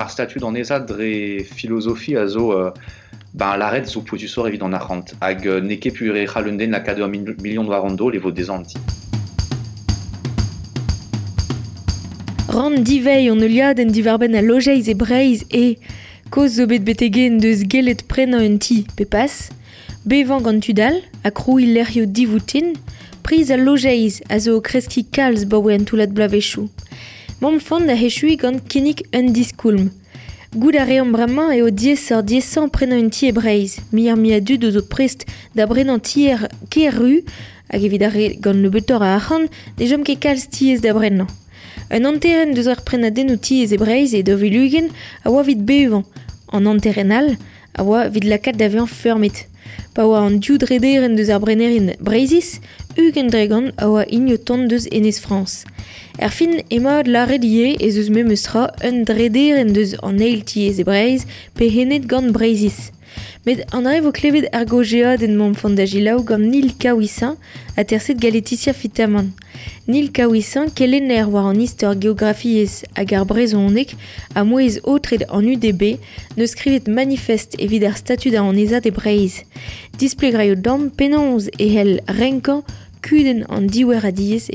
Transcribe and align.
ar 0.00 0.10
statut 0.10 0.38
d'an 0.40 0.54
ezad 0.56 0.86
dre 0.88 1.44
filosofi 1.44 2.16
a 2.16 2.26
zo 2.26 2.52
euh, 2.52 2.70
ben, 3.34 3.58
l'arrêt 3.58 3.84
zo 3.84 4.00
poutusor 4.00 4.48
évident 4.48 4.72
arrant 4.72 5.04
hag 5.20 5.46
euh, 5.46 5.60
neke 5.60 5.92
pu 5.92 6.10
re 6.10 6.24
c'halenden 6.24 6.70
la 6.72 6.80
kado 6.80 7.04
a 7.04 7.08
million 7.08 7.64
de 7.64 7.68
warando 7.68 8.08
les 8.08 8.18
vos 8.18 8.30
des 8.32 8.48
anti. 8.48 8.78
Rand 12.48 12.80
divei 12.80 13.30
on 13.30 13.44
euliad 13.44 13.78
en 13.78 13.92
diverben 13.92 14.34
a 14.34 14.40
lojeiz 14.40 14.88
e 14.88 14.94
breiz 14.94 15.44
e 15.52 15.76
koz 16.32 16.56
zo 16.56 16.66
bet 16.66 16.82
betegen 16.82 17.36
deus 17.38 17.68
gelet 17.68 18.06
prenañ 18.08 18.48
un 18.48 18.58
ti 18.58 18.86
pepas, 18.96 19.50
bevan 20.06 20.40
gant 20.40 20.64
tudal, 20.64 20.96
a 21.24 21.30
krou 21.30 21.60
lerio 21.60 22.06
divoutin, 22.06 22.72
priz 23.22 23.52
a 23.52 23.60
lojeiz 23.60 24.22
a 24.30 24.40
zo 24.40 24.62
kreski 24.64 25.04
kalz 25.04 25.44
bawe 25.44 25.76
an 25.76 25.84
toulat 25.84 26.16
blavechou. 26.16 26.70
Mam 27.40 27.58
fond 27.58 27.88
a 27.88 27.94
hechui 27.94 28.36
gant 28.36 28.60
kinik 28.68 29.06
un 29.14 29.32
diskoulm. 29.32 29.90
Goud 30.52 30.76
a 30.76 30.84
reom 30.84 31.10
bremañ 31.12 31.54
eo 31.56 31.70
diez 31.70 32.12
ar 32.12 32.22
diezan 32.22 32.68
prenañ 32.68 33.08
ti 33.08 33.28
e 33.28 33.32
breiz, 33.32 33.78
mi 33.92 34.10
ar 34.10 34.18
mi 34.18 34.34
a 34.34 34.40
dud 34.40 34.64
o 34.64 34.70
zo 34.70 34.82
prest 34.82 35.24
da 35.54 35.64
brenañ 35.64 36.00
ti 36.04 36.28
er 36.28 36.94
ru, 36.98 37.22
hag 37.72 37.82
evit 37.82 38.02
a 38.02 38.10
re 38.10 38.36
gant 38.36 38.60
le 38.62 38.68
betor 38.68 39.02
a 39.02 39.16
achan, 39.16 39.48
ne 39.78 39.86
jom 39.86 40.04
ke 40.04 40.18
kalz. 40.20 40.48
Un 41.90 42.04
anteren 42.04 42.52
deus 42.52 42.68
ar 42.68 42.84
prenadenn 42.84 43.38
tiez 43.38 43.72
e 43.72 43.78
breiz 43.78 44.12
e 44.12 44.22
dovilugen 44.22 44.90
a 45.24 45.30
oa 45.30 45.42
vid 45.42 45.64
bevan. 45.64 46.04
An 46.52 46.66
a 46.66 47.82
oa 47.82 48.08
vid 48.08 48.24
lakat 48.24 48.58
da 48.58 48.68
vean. 48.68 48.86
Pa 49.94 50.04
oa 50.06 50.22
an 50.26 50.38
diou 50.40 50.58
drederen 50.58 51.16
deus 51.18 51.30
ar 51.34 51.40
brenerin 51.42 51.92
Brezis, 51.98 52.60
ugen 52.98 53.30
dregan 53.32 53.72
a 53.76 53.88
oa 53.90 54.04
inyo 54.06 54.36
tont 54.38 54.70
deus 54.70 54.86
enez 54.90 55.18
France. 55.20 55.66
Er 56.18 56.30
fin 56.30 56.60
ema 56.70 57.00
la 57.06 57.24
redie 57.24 57.76
ez 57.80 57.96
eus 57.96 58.10
memestra 58.10 58.68
un 58.84 59.04
drederen 59.08 59.72
deus 59.72 59.96
an 60.02 60.20
eil 60.20 60.44
tiez 60.44 60.78
e 60.78 60.84
Breiz 60.84 61.26
pe 61.56 61.70
henet 61.72 62.06
gant 62.06 62.32
breizis. 62.36 62.90
Met 63.46 63.64
an 63.72 63.86
rev 63.88 64.06
o 64.06 64.12
klevet 64.12 64.48
ar 64.52 64.66
gojead 64.68 65.22
en 65.24 65.36
mom 65.36 65.54
fondagilaou 65.56 66.24
gant 66.28 66.44
Nil 66.44 66.74
Kawissan 66.78 67.38
a 67.76 67.84
terset 67.84 68.20
galetitia 68.20 68.74
fitaman. 68.76 69.30
Nil 69.86 70.10
Kawissan 70.12 70.68
kelener 70.76 71.30
war 71.32 71.48
an 71.48 71.60
istor 71.64 71.96
geografiez 71.96 72.82
hag 72.94 73.14
ar 73.16 73.24
brezonek 73.24 73.96
a 74.34 74.44
moez 74.44 74.76
otred 74.84 75.24
an 75.28 75.48
UDB 75.48 75.96
ne 76.36 76.46
skrivet 76.46 76.86
manifest 76.88 77.56
evit 77.58 77.88
ar 77.88 77.96
statut 77.96 78.32
da 78.36 78.44
an 78.44 78.60
ezat 78.60 78.86
e 78.86 78.92
breiz. 78.92 79.40
Displegraio 79.96 80.54
dam 80.54 80.90
penonz 80.90 81.48
e 81.58 81.72
hel 81.72 81.98
renkan 82.20 82.60
kuden 83.00 83.46
an 83.48 83.72
diwer 83.72 84.04
a 84.04 84.12
diez. 84.12 84.50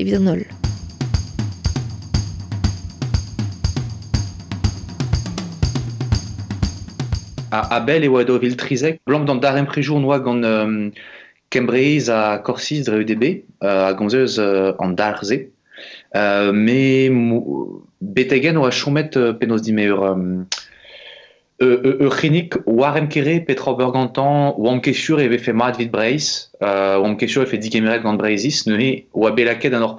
A, 7.50 7.76
a 7.76 7.80
bel 7.80 8.04
e 8.04 8.08
oa 8.08 8.24
vil 8.38 8.56
trizek, 8.56 9.00
blanc 9.06 9.24
dans 9.24 9.36
darem 9.36 9.66
prejour 9.66 10.00
noa 10.00 10.18
gant 10.18 10.42
euh, 10.42 10.90
kembreiz 11.50 12.10
a 12.10 12.38
korsiz 12.38 12.84
dre 12.84 13.00
UDB, 13.00 13.44
euh, 13.62 13.86
a 13.88 13.92
gonzeuz 13.94 14.38
euh, 14.38 14.72
an 14.78 14.90
darze. 14.90 15.48
Euh, 16.14 16.52
me 16.52 17.10
betegen 18.00 18.56
oa 18.56 18.70
chomet 18.70 19.16
euh, 19.16 19.32
penos 19.32 19.62
di 19.62 19.72
me 19.72 19.88
ur... 19.88 20.04
Euh, 20.04 20.44
ur, 21.58 22.02
ur 22.04 22.12
chinik 22.20 22.54
warem 22.66 23.08
kere 23.08 23.40
petra 23.40 23.72
bergantan 23.72 24.52
ou 24.58 24.68
am 24.68 24.82
kesur 24.84 25.22
eve 25.24 25.38
fe 25.40 25.54
mat 25.56 25.78
vid 25.78 25.88
breiz, 25.88 26.50
euh, 26.60 26.98
ou 26.98 27.06
am 27.08 27.16
kesur 27.16 27.46
eve 27.46 27.56
dik 27.56 27.78
emeret 27.78 28.04
oa 28.04 28.12
ur 28.12 29.70
da 29.70 29.80
ur 29.80 29.96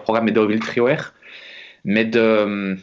programme 0.00 0.28
e 0.28 0.32
do 0.32 0.46
vil 0.46 0.60
trioer, 0.60 1.12
met... 1.84 2.16
Euh, 2.16 2.76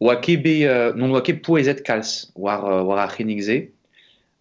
oa 0.00 0.16
ket 0.20 0.42
be, 0.42 0.54
non 0.96 1.12
oa 1.14 1.22
ket 1.22 1.42
poezet 1.44 1.82
kalz 1.86 2.32
war, 2.34 2.62
uh, 2.64 2.82
war 2.84 2.98
ar 2.98 3.12
c'hinnig 3.14 3.42
ze. 3.42 3.58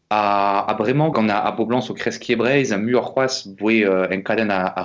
A, 0.10 0.66
a 0.70 0.74
bremañ 0.78 1.14
gant 1.14 1.30
a, 1.30 1.40
a 1.48 1.52
boblans 1.58 1.90
o 1.90 1.94
kreski 1.94 2.34
ebreiz 2.36 2.72
a 2.72 2.78
mu 2.78 2.94
c'hoaz 2.94 3.44
boe 3.58 3.84
a, 3.86 4.08
a 4.10 4.84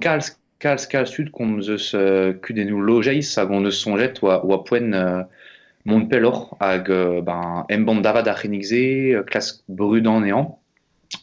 kalz, 0.00 0.36
kalz 0.60 0.86
kalz 0.86 1.10
sud 1.10 1.30
zeus 1.62 1.94
uh, 1.94 2.32
kudennou 2.44 2.80
lojeiz 2.80 3.36
hag 3.36 3.50
on 3.50 3.66
eus 3.66 3.82
sonjet 3.82 4.22
oa, 4.22 4.40
oa 4.44 4.64
poen 4.64 4.92
mont 5.84 6.08
pelor 6.08 6.56
hag 6.60 6.88
en 7.68 7.84
band 7.84 8.02
davad 8.02 8.28
ar 8.28 8.36
c'hinnig 8.36 8.64
ze, 8.64 9.16
uh, 9.18 9.24
klas 9.24 9.62
brudan. 9.68 10.24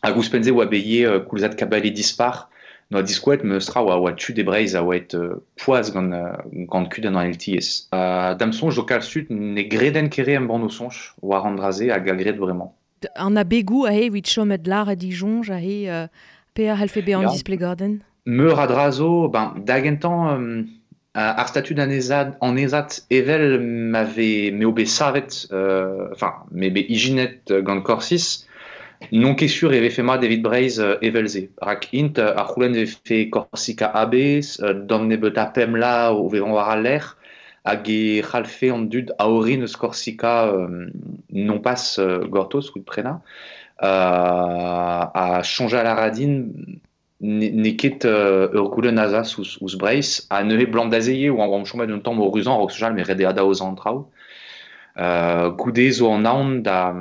Hag 0.03 0.17
ouspenze 0.17 0.51
oa 0.51 0.65
uh, 0.65 1.55
kabali 1.57 1.91
dispar 1.91 2.49
no 2.91 3.01
diskouet 3.01 3.43
me 3.43 3.59
stra 3.59 3.83
oa 3.83 3.99
oa 4.01 4.13
tu 4.13 4.33
de 4.33 4.43
breiz 4.43 4.75
a 4.75 4.81
oet 4.83 5.13
uh, 5.13 5.37
poaz 5.61 5.91
gant, 5.93 6.11
uh, 6.13 6.41
gant 6.71 6.89
kudenn 6.89 7.15
an 7.15 7.29
LTS. 7.31 7.87
Uh, 7.93 8.33
dam 8.39 8.53
sonj 8.53 8.75
zo 8.79 8.83
kal 8.89 9.03
sud 9.05 9.29
ne 9.29 9.63
greden 9.69 10.09
kere 10.09 10.35
en 10.39 10.47
ban 10.49 10.65
o 10.65 10.69
sonj 10.73 10.97
oa 11.21 11.43
randraze 11.43 11.91
hag 11.93 12.09
a 12.09 12.15
gred 12.17 12.37
vraiment. 12.41 12.73
An 13.15 13.37
a 13.37 13.45
begou 13.45 13.85
a 13.85 13.93
he 13.93 14.09
vit 14.09 14.25
chomet 14.25 14.67
lar 14.67 14.89
a 14.89 14.95
dijonj 14.95 15.53
a 15.53 15.59
he 15.61 15.87
uh, 15.87 16.07
pe 16.53 16.67
a 16.67 16.75
halfe 16.75 17.05
be 17.05 17.13
an 17.13 17.29
Ja. 17.29 17.31
display 17.31 17.57
garden 17.57 18.01
Meur 18.25 18.59
a 18.59 18.67
drazo, 18.67 19.29
ben, 19.29 19.63
dagentan, 19.65 20.35
um, 20.35 20.67
ar 21.15 21.47
statut 21.47 21.79
an 21.79 21.89
ezad, 21.89 22.35
an 22.41 22.57
ezad 22.57 22.99
evel 23.09 23.59
m'ave 23.59 24.85
savet, 24.85 25.47
euh, 25.51 26.09
enfin, 26.11 26.33
me 26.51 26.69
be 26.69 26.79
ijinet 26.79 27.41
gant 27.63 27.81
korsis, 27.81 28.45
non 29.11 29.35
ket 29.35 29.47
sur 29.47 29.73
eve 29.73 29.89
fe 29.89 30.01
ma 30.01 30.17
David 30.17 30.41
Breiz 30.41 30.79
euh, 30.79 30.97
evelze. 31.01 31.49
Rak 31.61 31.89
int, 31.93 32.19
euh, 32.19 32.35
ar 32.35 32.53
c'houlenn 32.53 32.75
eve 32.75 32.97
fe 33.05 33.29
Korsika 33.29 33.87
abez, 33.87 34.59
euh, 34.61 34.73
dom 34.73 35.07
ne 35.07 35.15
beut 35.15 35.37
a 35.37 35.45
pem 35.47 35.75
la 35.75 36.13
o 36.13 36.27
vevan 36.29 36.51
war 36.51 36.69
a 36.69 36.75
ler, 36.75 37.15
hag 37.65 37.89
e 37.89 38.21
c'halfe 38.21 38.71
an 38.71 38.89
dud 38.91 39.13
a 39.17 39.29
orin 39.29 39.63
eus 39.63 39.75
Korsika 39.75 40.51
non 41.29 41.59
pas 41.59 41.99
gortos, 42.29 42.71
kout 42.71 42.85
prena, 42.85 43.21
a 43.79 45.41
chanje 45.43 45.75
a 45.75 45.83
la 45.83 45.95
radin 45.95 46.51
ne 47.21 47.71
ket 47.75 48.05
ur 48.05 48.69
goulenn 48.71 48.99
azas 48.99 49.37
ouz, 49.37 49.75
Breiz, 49.77 50.27
a 50.29 50.43
neuhe 50.43 50.65
blanc 50.65 50.87
d'azeye 50.87 51.29
ou 51.29 51.41
an 51.41 51.47
oam 51.47 51.65
chomet 51.65 51.91
un 51.91 51.99
tamm 51.99 52.19
o 52.19 52.29
ruzan, 52.31 52.57
rok 52.57 52.71
sojal, 52.71 52.93
me 52.93 53.03
rede 53.03 53.25
a 53.25 53.33
da 53.33 53.43
Euh, 54.99 55.49
goude 55.51 55.91
zo 55.91 56.11
an 56.11 56.25
aon 56.25 56.61
da, 56.61 56.93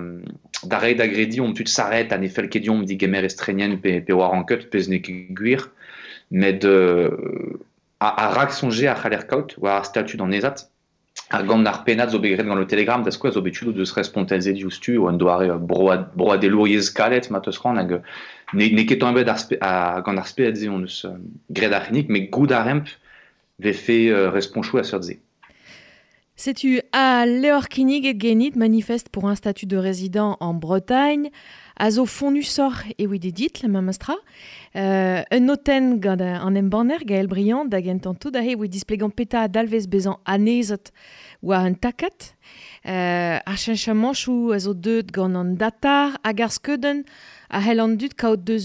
da 0.63 0.79
red 0.79 1.01
agredi 1.01 1.41
on 1.41 1.55
tud 1.59 1.67
saret 1.67 2.13
an 2.15 2.23
efel 2.23 2.47
ket 2.47 2.63
diom 2.63 2.85
di 2.87 2.95
gemer 3.01 3.27
estrenien 3.27 3.75
pe, 3.83 3.99
pe 4.07 4.15
war 4.15 4.37
an 4.37 4.45
ket 4.47 4.69
pez 4.71 4.87
ne 4.87 5.01
ket 5.03 5.33
gwir, 5.35 5.65
met 6.31 6.63
euh, 6.69 7.11
a, 7.99 8.13
a 8.13 8.29
rak 8.37 8.55
sonje 8.55 8.87
a 8.87 8.95
c'haler 8.95 9.27
kaut, 9.27 9.57
war 9.59 9.81
ar 9.81 9.89
statut 9.89 10.23
an 10.23 10.37
ezat, 10.37 10.69
a 11.35 11.43
gant 11.43 11.67
ar 11.67 11.83
penat 11.89 12.15
zo 12.15 12.23
begret 12.23 12.47
gant 12.47 12.63
le 12.63 12.71
telegram, 12.71 13.03
da 13.03 13.11
skoaz 13.11 13.35
zo 13.35 13.43
betudo 13.43 13.75
deus 13.75 13.97
respontelze 13.99 14.55
diostu, 14.55 14.95
ou 15.03 15.11
an 15.11 15.19
doare 15.19 15.51
euh, 15.51 15.59
broa, 15.59 15.99
broa 16.15 16.39
de 16.39 16.55
louriez 16.55 16.95
kalet 16.95 17.27
ma 17.35 17.43
teus 17.43 17.59
ran, 17.65 17.83
hag 17.83 17.99
euh, 17.99 18.19
ne, 18.55 18.71
ne 18.79 18.87
ket 18.87 19.03
an 19.03 19.19
bet 19.19 19.33
ar 19.33 19.43
spe, 19.43 19.59
a, 19.59 20.05
gant 20.07 20.23
ar 20.23 20.35
on 20.71 20.87
eus 20.87 21.03
euh, 21.05 21.19
gred 21.51 21.75
ar 21.75 21.89
c'hinnik, 21.89 22.15
me 22.15 22.29
goud 22.31 22.55
ar 22.55 22.69
remp 22.71 22.87
ve 23.59 23.73
fe 23.73 24.05
euh, 24.13 24.31
responchou 24.31 24.79
a 24.79 24.85
seurt 24.85 25.03
ze. 25.03 25.19
Sais-tu, 26.41 26.81
à 26.93 27.27
Leorkinig 27.27 28.23
Genit 28.23 28.53
manifeste 28.55 29.09
pour 29.09 29.29
un 29.29 29.35
statut 29.35 29.67
de 29.67 29.77
résident 29.77 30.37
en 30.39 30.55
Bretagne, 30.55 31.31
à 31.75 31.91
zo 31.91 32.07
et 32.97 33.07
oui 33.09 33.19
dit 33.19 33.51
le 33.65 33.69
mamastra, 33.69 34.15
euh, 34.77 35.23
un 35.29 35.41
noten 35.41 35.99
gant 35.99 36.21
an 36.21 36.55
embanner 36.55 36.99
Gaël 37.05 37.27
Briand 37.27 37.65
da 37.65 37.83
gentanto 37.83 38.31
da 38.31 38.41
he 38.41 38.55
peta 39.17 39.49
dalvez 39.49 39.89
bezan 39.89 40.21
ou 41.43 41.53
a 41.53 41.59
un 41.59 41.75
takat, 41.75 42.37
euh, 42.87 43.39
a 43.45 44.75
deut 44.75 45.07
gant 45.13 45.35
an 45.35 45.57
datar. 45.57 46.19
A 46.23 46.33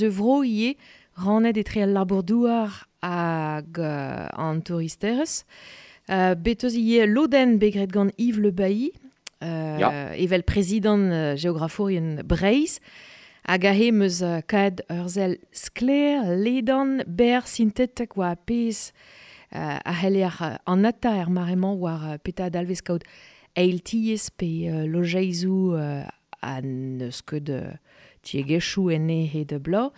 evro 0.04 0.44
ie 0.44 0.78
labourdouar 1.18 2.88
euh, 3.04 3.62
Uh, 6.10 6.34
betez 6.36 6.76
ie 6.76 7.06
loden 7.08 7.56
begret 7.62 7.92
gant 7.94 8.12
Yves 8.20 8.42
Le 8.44 8.52
Bailly, 8.52 8.92
uh, 9.40 9.80
ja. 9.80 9.92
evel 10.20 10.44
prezident 10.44 11.12
uh, 11.12 11.36
geograforien 11.40 12.18
Breiz, 12.28 12.82
hag 13.48 13.64
ahe 13.72 13.88
meus 13.96 14.20
uh, 14.20 14.42
kaed 14.44 14.82
urzel 14.92 15.38
skler, 15.56 16.28
ledan, 16.36 16.98
ber, 17.08 17.48
sintetek 17.48 18.18
oa 18.20 18.34
pez, 18.36 18.90
uh, 19.56 19.80
ahele 19.88 20.26
ar 20.28 20.60
anata 20.68 21.14
er 21.22 21.32
maremañ 21.32 21.80
war 21.80 22.04
uh, 22.04 22.18
peta 22.20 22.50
d'alvez 22.52 22.84
kaout 22.84 23.08
eil 23.56 23.80
tiez 23.80 24.28
pe 24.36 24.50
uh, 24.68 24.84
lojeizou 24.90 25.78
uh, 25.80 26.04
an 26.44 27.00
eus 27.08 27.22
ket 27.24 27.48
uh, 27.54 27.78
tiegechou 28.28 28.92
ene 28.92 29.24
he 29.32 29.46
de 29.48 29.60
blo. 29.60 29.92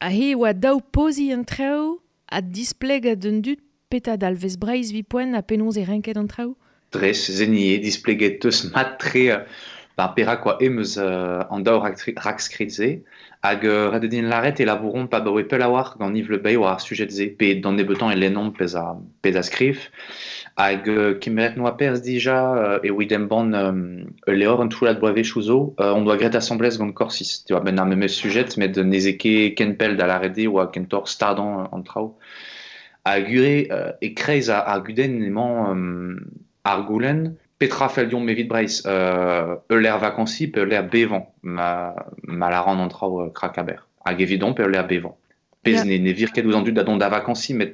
Ahe 0.00 0.32
oa 0.38 0.54
daou 0.56 0.80
pozi 0.80 1.30
an 1.36 1.44
treo 1.44 1.98
a 2.32 2.40
displeg 2.40 3.12
a 3.12 3.16
dun 3.16 3.42
dut 3.44 3.60
peta 3.94 4.16
dalvez 4.18 4.58
breiz 4.58 4.90
vi 4.90 5.04
poen 5.06 5.38
a 5.38 5.42
penons 5.46 5.78
e 5.78 5.86
renket 5.86 6.18
an 6.18 6.26
trao? 6.26 6.56
dres 6.94 7.30
zenie 7.38 7.78
displeget 7.82 8.44
eus 8.46 8.64
mat 8.74 8.98
tre 9.02 9.24
euh, 9.30 9.44
ba 9.96 10.08
pera 10.16 10.36
quoi 10.36 10.56
emez 10.60 10.96
euh, 10.98 11.42
an 11.50 11.62
daou 11.62 11.78
rak 11.80 12.40
skritze, 12.40 12.88
hag 13.42 13.64
euh, 13.64 13.98
din 14.10 14.26
laret 14.32 14.58
elabouron 14.58 15.06
pa 15.06 15.20
baoe 15.20 15.44
pel 15.46 15.62
war 15.70 15.94
gant 15.98 16.10
niv 16.10 16.30
le 16.30 16.38
bay 16.38 16.56
war 16.56 16.80
sujet 16.80 17.10
ze, 17.10 17.28
pe 17.38 17.54
dan 17.62 17.76
nebetan 17.76 18.10
e 18.10 18.30
pez 18.58 18.74
a, 18.74 18.96
pez 19.22 19.36
a 19.36 19.42
skrif, 19.42 19.90
hag 20.56 20.88
euh, 20.88 21.54
noa 21.56 21.76
pers 21.76 22.00
dija 22.02 22.38
euh, 22.56 22.78
e 22.82 22.90
widem 22.90 23.28
ban 23.28 23.52
euh, 23.52 24.04
leor 24.26 24.60
an 24.60 24.68
toulat 24.68 24.94
boave 24.94 25.22
chouzo, 25.22 25.74
euh, 25.80 25.92
on 25.92 26.02
doit 26.02 26.16
gret 26.16 26.34
assemblez 26.34 26.78
gant 26.78 26.92
korsis, 26.92 27.44
tu 27.46 27.54
ben 27.62 27.78
ar 27.78 27.86
memes 27.86 28.08
sujet, 28.08 28.56
met 28.56 28.76
nezeke 28.76 29.54
ken 29.54 29.76
pel 29.76 29.96
da 29.96 30.06
larede 30.06 30.48
ou 30.48 30.58
a 30.58 30.66
ken 30.66 30.86
tor 30.86 31.06
stardan 31.06 31.68
an 31.70 31.82
trao. 31.84 32.16
Hag 33.04 33.26
gure 33.28 33.68
euh, 33.70 33.92
e 34.00 34.14
kreiz 34.14 34.48
a, 34.48 34.60
a 34.60 34.78
guden 34.80 35.22
emañ 35.22 35.76
euh, 35.76 36.20
ar 36.64 36.86
goulen, 36.86 37.36
Petra 37.58 37.88
Feldion 37.88 38.20
Mevit 38.20 38.44
Brace, 38.44 38.82
euh, 38.86 39.56
l'air 39.70 39.98
vacancy, 39.98 40.48
peut 40.48 40.62
l'air 40.64 40.88
bévant, 40.88 41.34
ma, 41.42 41.94
ma 42.24 42.50
la 42.50 42.60
rend 42.60 42.78
entra 42.78 43.08
au 43.08 43.30
cracaber. 43.30 43.76
Hag 44.04 44.20
évident, 44.20 44.54
peut 44.54 44.66
l'air 44.66 44.86
bévant. 44.86 45.18
Pez 45.62 45.72
Yeah. 45.72 45.84
ne, 45.84 45.96
ne 45.98 46.12
vir 46.12 46.32
ket 46.32 46.44
ouzan 46.44 46.64
dud 46.64 46.76
da 46.76 47.08
vacancy, 47.08 47.54
met 47.54 47.72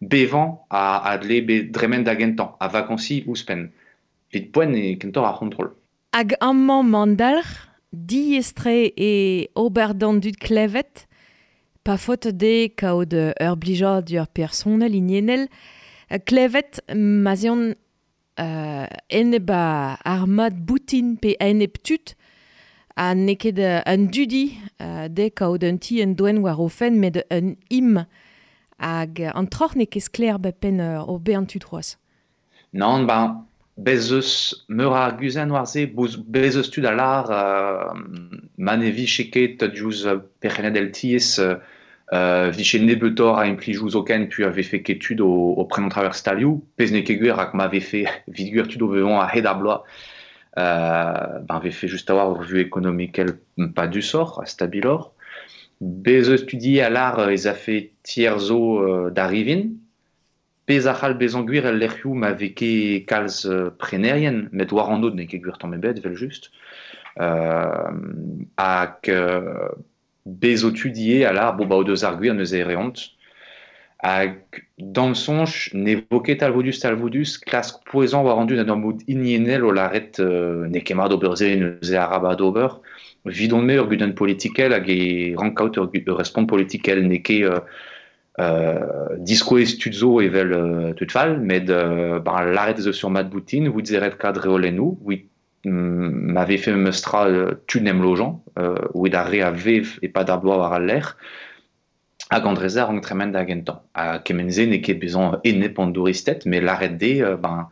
bévant 0.00 0.66
a, 0.70 1.10
a 1.10 1.18
dle 1.18 1.40
be 1.42 1.56
dremen 1.70 2.04
da 2.04 2.14
gentan, 2.14 2.54
a 2.60 2.68
vacancy 2.68 3.24
ou 3.26 3.34
spen. 3.34 3.70
Vit 4.32 4.52
poen 4.52 4.74
e 4.74 4.96
kentor 4.98 5.26
a 5.26 5.32
contrôle. 5.38 5.72
Hag 6.14 6.36
amman 6.40 6.86
mandalr, 6.86 7.46
di 7.90 8.36
estre 8.38 8.92
e 8.94 9.48
oberdan 9.54 10.20
dud 10.22 10.38
klevet, 10.38 11.08
pa 11.84 11.96
faute 11.96 12.28
de 12.28 12.68
kaout 12.68 13.14
ur 13.14 13.56
blija 13.56 14.00
dur 14.02 14.26
personel 14.26 14.94
inienel, 14.94 15.48
klevet 16.26 16.80
mazion 16.94 17.72
euh, 18.40 18.86
ene 19.10 19.38
ba 19.40 19.98
armad 20.04 20.58
boutin 20.66 21.16
pe 21.20 21.36
ene 21.40 21.68
ptut, 21.68 22.14
a 22.96 23.14
neket 23.14 23.58
euh, 23.58 23.80
un 23.86 24.04
dudi 24.04 24.58
euh, 24.80 25.08
de 25.08 25.28
kaout 25.28 25.64
un 25.64 25.76
ti 25.76 26.02
en 26.02 26.14
doen 26.14 26.42
war 26.42 26.60
ofen 26.60 26.98
met 27.00 27.24
un 27.30 27.54
im 27.70 28.04
hag 28.78 29.22
an 29.34 29.46
troc'h 29.46 29.76
ne 29.76 29.86
ket 29.86 30.04
skler 30.08 30.38
be 30.38 30.52
pen 30.52 30.80
euh, 30.80 31.00
o 31.00 31.18
be 31.18 31.36
an. 31.36 31.46
Non, 32.72 33.04
ben, 33.04 33.46
bezeus 33.76 34.64
meur 34.68 34.94
ar 34.94 35.16
guzen 35.16 35.50
war 35.50 35.66
ze, 35.66 35.86
bouz 35.86 36.16
bezeus 36.16 36.70
tud 36.70 36.86
a 36.86 36.92
lar, 36.92 37.30
euh, 37.30 37.92
man 38.58 38.82
e 38.82 38.90
vi 38.90 39.06
cheket 39.06 39.64
diouz 39.64 40.06
perrenet 40.40 40.76
el 40.76 40.90
tiez, 40.92 41.38
euh, 41.38 41.56
euh, 42.12 42.50
vi 42.50 42.64
chez 42.64 42.80
nebetor 42.80 43.38
a 43.38 43.44
implijouz 43.44 43.96
oken, 43.96 44.28
puis 44.28 44.44
avait 44.44 44.62
fait 44.62 44.82
ketud 44.82 45.20
au, 45.20 45.54
au 45.56 45.64
prénom 45.64 45.88
travers 45.88 46.14
staliou, 46.14 46.64
pez 46.76 46.90
ne 46.90 47.00
keguer 47.00 47.34
ak 47.38 47.54
m'avait 47.54 47.80
fait 47.80 48.06
vidguer 48.28 48.68
tud 48.68 48.82
o 48.82 48.88
vevon 48.88 49.18
a 49.20 49.28
hed 49.32 49.46
ar 49.46 49.58
bloa, 49.58 49.84
euh, 50.58 51.38
ben 51.40 51.56
avait 51.56 51.70
fait 51.70 51.88
juste 51.88 52.10
avoir 52.10 52.36
revue 52.36 52.60
économique 52.60 53.18
elle 53.18 53.38
pas 53.74 53.86
du 53.86 54.02
sort, 54.02 54.40
a 54.42 54.46
stabilor. 54.46 55.14
Bezeus 55.80 56.46
tudi 56.46 56.80
a 56.80 56.90
lar, 56.90 57.18
euh, 57.18 57.30
ez 57.30 57.46
a 57.46 57.54
fait 57.54 57.92
tierzo 58.02 59.10
d'arrivin, 59.10 59.70
Pez 60.66 60.86
a 60.86 60.94
c'hall 60.94 61.14
bez 61.18 61.34
an 61.34 61.46
gwir 61.48 61.66
el 61.66 61.80
lerc'hioù 61.82 62.14
ma 62.14 62.32
veke 62.38 63.04
kalz 63.10 63.44
euh, 63.46 63.70
prenerien, 63.82 64.48
met 64.52 64.70
war 64.70 64.92
an 64.94 65.02
od 65.02 65.16
ne 65.18 65.26
ket 65.26 65.42
gwir 65.42 65.58
tamm 65.58 65.74
ebet, 65.74 65.98
vel 66.04 66.14
just. 66.14 66.52
Euh, 67.20 67.90
hag 68.56 69.08
euh, 69.08 69.68
bez 70.24 70.64
o 70.64 70.70
tudie 70.70 71.24
a 71.24 71.32
la, 71.32 71.50
bo 71.52 71.66
ba 71.66 71.76
o 71.76 71.84
deus 71.84 72.04
ar 72.06 72.16
gwir 72.20 72.34
neus 72.34 72.54
e 72.54 72.62
reont. 72.62 73.02
Hag 74.02 74.62
dan 74.78 75.14
sonj, 75.14 75.70
ne 75.74 76.00
voket 76.10 76.42
al 76.42 76.54
vodus 76.54 76.80
tal 76.82 76.96
vodus, 76.98 77.36
klask 77.38 77.82
poezan 77.86 78.24
war 78.26 78.40
an 78.40 78.48
dud 78.50 78.62
an 78.62 78.80
mod 78.80 79.02
inienel 79.06 79.66
o 79.66 79.70
laret 79.74 80.18
euh, 80.22 80.66
ne 80.70 80.82
kemat 80.82 81.10
d'ober 81.10 81.36
ze 81.38 81.54
neus 81.58 81.90
e 81.90 81.98
arabat 81.98 82.38
d'ober. 82.38 82.80
Vidon 83.26 83.62
me 83.62 83.78
ur 83.78 83.86
guden 83.90 84.14
politikel 84.18 84.74
hag 84.74 84.88
e 84.90 85.34
rankaut 85.38 85.78
ur, 85.78 85.90
ur 85.90 86.18
respond 86.18 86.46
politikel 86.46 87.02
ne 87.06 87.20
euh, 87.42 87.60
euh, 88.40 89.16
disco 89.18 89.58
estudzo 89.58 90.20
evel 90.20 90.52
euh, 90.52 90.92
tutfal, 90.94 91.40
med 91.40 91.70
euh, 91.70 92.18
ben, 92.18 92.42
l'arrêt 92.44 92.74
de 92.74 92.92
sur 92.92 93.10
mat 93.10 93.24
boutin, 93.24 93.66
oui, 93.66 95.28
mm, 95.64 95.70
m'avait 95.70 96.58
fait 96.58 96.74
mestra 96.74 97.28
euh, 97.28 97.54
tu 97.66 97.80
n'aimes 97.80 98.02
lojan, 98.02 98.42
euh, 98.58 98.74
re 98.94 99.42
a 99.42 99.50
vev 99.50 99.98
et 100.02 100.08
pas 100.08 100.24
d'arbois 100.24 100.74
al 100.74 100.86
l'air, 100.86 101.16
a 102.30 102.40
gandreza 102.40 102.86
rang 102.86 103.00
tremen 103.00 103.32
da 103.32 103.46
gentan. 103.46 103.82
A 103.94 104.18
kemenze 104.18 104.66
ne 104.66 104.78
ket 104.78 104.98
bezan 104.98 105.40
ene 105.44 105.68
pandoristet, 105.68 106.40
mais 106.46 106.60
l'arrêt 106.60 106.88
de, 106.88 107.22
euh, 107.22 107.36
ben, 107.36 107.68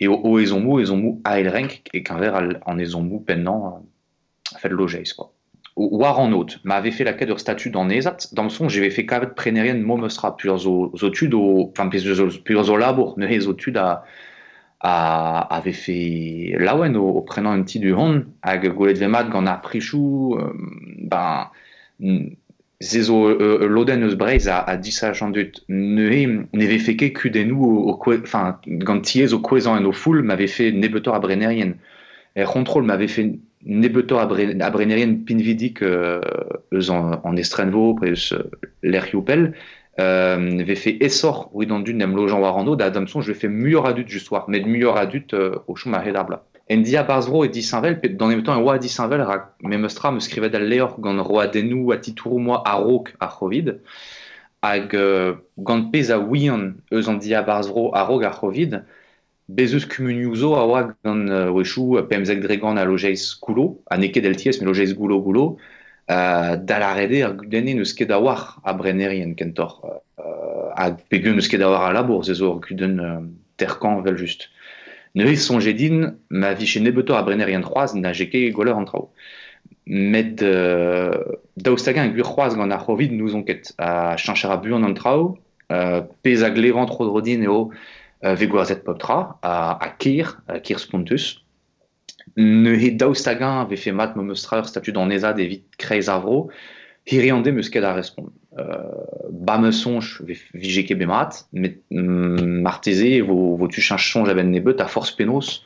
et 0.00 0.08
o 0.08 0.38
ezon 0.38 0.60
mou, 0.60 0.80
ezon 0.80 0.96
mou 0.96 1.20
a 1.24 1.38
el 1.40 1.48
renk, 1.48 1.82
et 1.92 2.02
qu'un 2.02 2.18
verre 2.18 2.58
en 2.64 2.78
ezon 2.78 3.02
mou 3.02 3.20
pennan, 3.20 3.84
euh, 4.54 4.58
fait 4.58 4.70
quoi 5.14 5.32
war 5.90 6.18
en 6.18 6.32
autre, 6.32 6.58
m'avait 6.64 6.90
fait 6.90 7.04
la 7.04 7.12
quête 7.12 7.28
de 7.28 7.36
statut 7.36 7.70
dans 7.70 7.84
Nezat, 7.84 8.16
dans 8.32 8.44
le 8.44 8.50
son, 8.50 8.68
j'avais 8.68 8.90
fait 8.90 9.06
cavet 9.06 9.28
prénérien 9.28 9.74
de 9.74 9.82
momostra, 9.82 10.36
plusieurs 10.36 10.66
études, 11.02 11.34
enfin, 11.34 11.88
plusieurs 11.88 12.76
labour, 12.76 13.14
mais 13.16 13.28
les 13.28 13.48
études 13.48 13.76
à, 13.76 14.04
à, 14.80 15.54
avait 15.54 15.72
fait 15.72 16.54
lawen 16.58 16.96
au, 16.96 17.20
prenant 17.22 17.52
un 17.52 17.62
petit 17.62 17.78
du 17.78 17.92
hon, 17.92 18.24
avec 18.42 18.72
Golet 18.72 18.94
gant 18.94 19.46
a 19.46 19.56
prichou, 19.56 20.36
euh, 20.38 20.52
ben, 20.98 21.48
Zezo 22.82 23.28
euh, 23.28 23.68
loden 23.68 24.02
eus 24.02 24.16
breiz 24.16 24.48
a, 24.48 24.60
a 24.60 24.78
disaj 24.78 25.22
an 25.22 25.28
dut 25.28 25.52
ne 25.68 26.46
n'avait 26.54 26.78
fait 26.78 26.96
que 26.96 27.04
kudenou 27.04 27.62
au, 27.62 28.00
enfin 28.22 28.58
gant 28.66 29.00
tiez 29.00 29.34
au 29.34 29.38
kwezan 29.38 29.76
en 29.76 29.84
au 29.84 29.92
foul 29.92 30.22
m'avait 30.22 30.46
fait 30.46 30.72
nebetor 30.72 31.14
a 31.14 31.20
brenerien 31.20 31.74
et 32.36 32.44
contrôle 32.44 32.84
m'avait 32.84 33.06
fait 33.06 33.38
nebetor 33.64 34.20
a, 34.20 34.26
bre, 34.26 34.40
a 34.60 34.70
brenerien 34.70 35.14
pinvidik 35.26 35.82
euh, 35.82 36.20
eus 36.72 36.90
en, 36.90 37.20
en 37.24 37.36
estrenvo 37.36 37.94
preus 37.94 38.32
euh, 38.32 38.50
l'air 38.82 39.06
youpel 39.12 39.54
euh, 39.98 40.60
avait 40.60 40.76
fait 40.76 40.96
essor 41.00 41.50
oui 41.52 41.66
dans 41.66 41.80
d'une 41.80 41.98
nem 41.98 42.14
lojan 42.14 42.40
warando 42.40 42.76
da 42.76 42.90
damson 42.90 43.20
je 43.20 43.32
fait 43.32 43.48
mieux 43.48 43.80
adut 43.84 44.06
juste 44.06 44.30
war 44.30 44.48
mais 44.48 44.60
mieux 44.60 44.90
adut 44.90 45.26
euh, 45.34 45.56
au 45.66 45.76
chou 45.76 45.88
ma 45.90 46.04
hedabla 46.06 46.44
en 46.70 46.78
dia 46.78 47.02
barzro 47.02 47.44
et 47.44 47.48
di 47.48 47.62
Saint-Vel, 47.62 48.00
pe 48.00 48.06
dans 48.06 48.30
temps 48.42 48.52
un 48.52 48.56
roi 48.58 48.78
di 48.78 48.88
Saint-Vel 48.88 49.20
rak 49.22 49.54
memestra 49.62 50.12
me 50.12 50.20
skrivet 50.20 50.54
al 50.54 50.68
leor 50.68 51.00
gant 51.00 51.20
roi 51.22 51.48
denou 51.48 51.90
a 51.90 51.96
titourou 51.98 52.38
moi 52.38 52.62
a 52.64 52.74
rok 52.74 53.14
a 53.18 53.28
chovid 53.28 53.80
hag 54.62 54.94
euh, 54.94 55.34
gant 55.58 55.90
pez 55.90 56.12
a 56.12 56.18
ouian 56.20 56.74
eus 56.92 57.08
an 57.08 57.14
dia 57.14 57.42
barzro 57.42 57.90
a 57.92 58.04
rok 58.04 58.22
a 58.22 58.30
chovid 58.30 58.84
bezeus 59.56 59.86
kumunioù 59.86 60.54
a 60.54 60.64
oa 60.66 60.82
gant 61.04 61.28
euh, 61.28 61.50
wechou 61.50 61.96
euh, 61.96 62.02
pemzek 62.02 62.40
dregan 62.40 62.76
a 62.76 62.84
logeiz 62.84 63.22
goulo 63.42 63.80
a 63.90 63.96
neket 63.96 64.22
del 64.22 64.36
ties 64.36 64.60
me 64.60 64.66
logeiz 64.66 64.94
goulo 64.94 65.20
goulo 65.20 65.56
euh, 66.10 66.56
da 66.56 66.78
la 66.78 66.94
rede 66.94 67.22
ar 67.22 67.34
gudenne 67.34 67.74
neus 67.74 67.92
ket 67.94 68.10
a 68.10 68.18
war 68.20 68.60
a 68.64 68.72
kentor 69.36 69.72
euh, 70.18 70.70
hag 70.76 70.96
pegun 71.08 71.34
neus 71.34 71.48
ket 71.48 71.62
a 71.62 71.68
a 71.88 71.92
labour 71.92 72.24
zezo 72.24 72.52
ar 72.54 72.60
guden 72.60 72.98
euh, 73.00 73.20
terkan 73.56 74.02
vel 74.02 74.16
just 74.16 74.50
Neuiz 75.14 75.42
sonjedin, 75.42 76.14
ma 76.30 76.54
viche 76.54 76.78
nebetor 76.78 77.16
a 77.16 77.22
brenerien 77.22 77.62
c'hoaz 77.62 77.94
na 77.94 78.12
jeke 78.12 78.52
goler 78.52 78.76
an 78.76 78.84
trao. 78.84 79.10
Met 79.86 80.40
euh, 80.42 81.10
daostagen 81.56 82.04
a 82.04 82.12
gwir 82.14 82.24
c'hoaz 82.24 82.54
gant 82.54 82.70
ar 82.70 82.84
c'hovid 82.84 83.10
nous 83.12 83.34
on 83.34 83.42
ket 83.42 83.72
a 83.78 84.16
chancher 84.16 84.52
a 84.52 84.56
buan 84.56 84.84
an 84.84 84.94
trao, 84.94 85.38
euh, 85.72 86.02
pez 86.22 86.44
a 86.44 86.50
drodin 86.50 87.42
eo 87.42 87.72
euh, 88.24 88.34
ve 88.34 88.46
gwarzet 88.46 88.84
pop 88.84 88.98
tra, 88.98 89.38
a, 89.42 89.78
a 89.80 89.88
kir, 89.98 90.42
a 90.48 90.60
kir 90.60 90.78
spontus. 90.78 91.44
Neuhe 92.36 92.90
daostagen 92.90 93.66
ve 93.70 93.76
fe 93.76 93.92
mat 93.92 94.16
momostra 94.16 94.60
ur 94.60 94.68
statut 94.68 94.92
d'an 94.92 95.10
ezad 95.10 95.40
evit 95.40 95.64
kreiz 95.78 96.08
avro, 96.08 96.48
hiriande 97.06 97.52
meus 97.52 97.70
ket 97.70 97.84
a 97.84 97.94
respond. 97.94 98.30
Euh, 98.58 99.30
ba 99.30 99.58
me 99.58 99.72
sonj 99.72 100.20
ve 100.26 100.36
vijeke 100.54 100.94
bemat, 100.98 101.44
met 101.52 101.80
mm, 101.90 102.60
marteze 102.62 103.20
vo, 103.26 103.56
vo 103.56 103.68
tu 103.68 103.82
chanj 103.82 104.04
sonj 104.12 104.30
aben 104.30 104.52
nebet 104.52 104.80
a 104.80 104.88
force 104.88 105.16
penos 105.16 105.60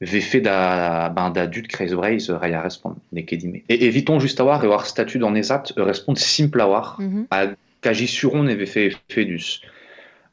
ve 0.00 0.20
fait 0.20 0.40
da, 0.40 1.08
ben, 1.14 1.30
da 1.30 1.46
dud 1.46 1.68
kreiz 1.70 1.94
breiz 1.94 2.28
rai 2.28 2.52
a 2.52 2.62
respond, 2.62 2.98
ne 3.12 3.22
ket 3.22 3.40
dime. 3.40 3.62
E 3.68 3.78
eviton 3.88 4.20
just 4.20 4.40
a 4.40 4.44
war 4.44 4.64
e 4.64 4.68
war 4.68 4.84
statut 4.84 5.20
d'an 5.22 5.36
ezat 5.36 5.72
ur 5.76 5.86
respond 5.86 6.18
simple 6.18 6.62
a 6.62 6.68
war, 6.68 6.96
Mm 6.98 7.08
-hmm. 7.08 7.26
a 7.30 7.54
kaji 7.80 8.08
suron 8.08 8.48
eve 8.48 8.66
fe 8.66 8.90
fedus. 9.08 9.62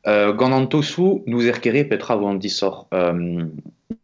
Euh, 0.08 0.34
gant 0.34 0.52
an 0.52 0.66
tosou, 0.66 1.24
nous 1.28 1.46
er 1.48 1.60
kere 1.62 1.84
petra. 1.84 2.18
Euh, 2.18 3.46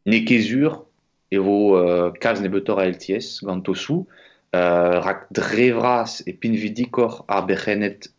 ne 0.05 0.19
kezur, 0.19 0.85
e 1.31 1.37
vo 1.37 1.77
euh, 1.77 2.11
LTS, 2.13 3.43
gant 3.43 3.61
tosou, 3.61 4.05
rak 4.53 5.27
drevras 5.31 6.23
e 6.25 6.33
pinvidikor 6.33 7.25
ar 7.27 7.45
bechenet 7.45 8.09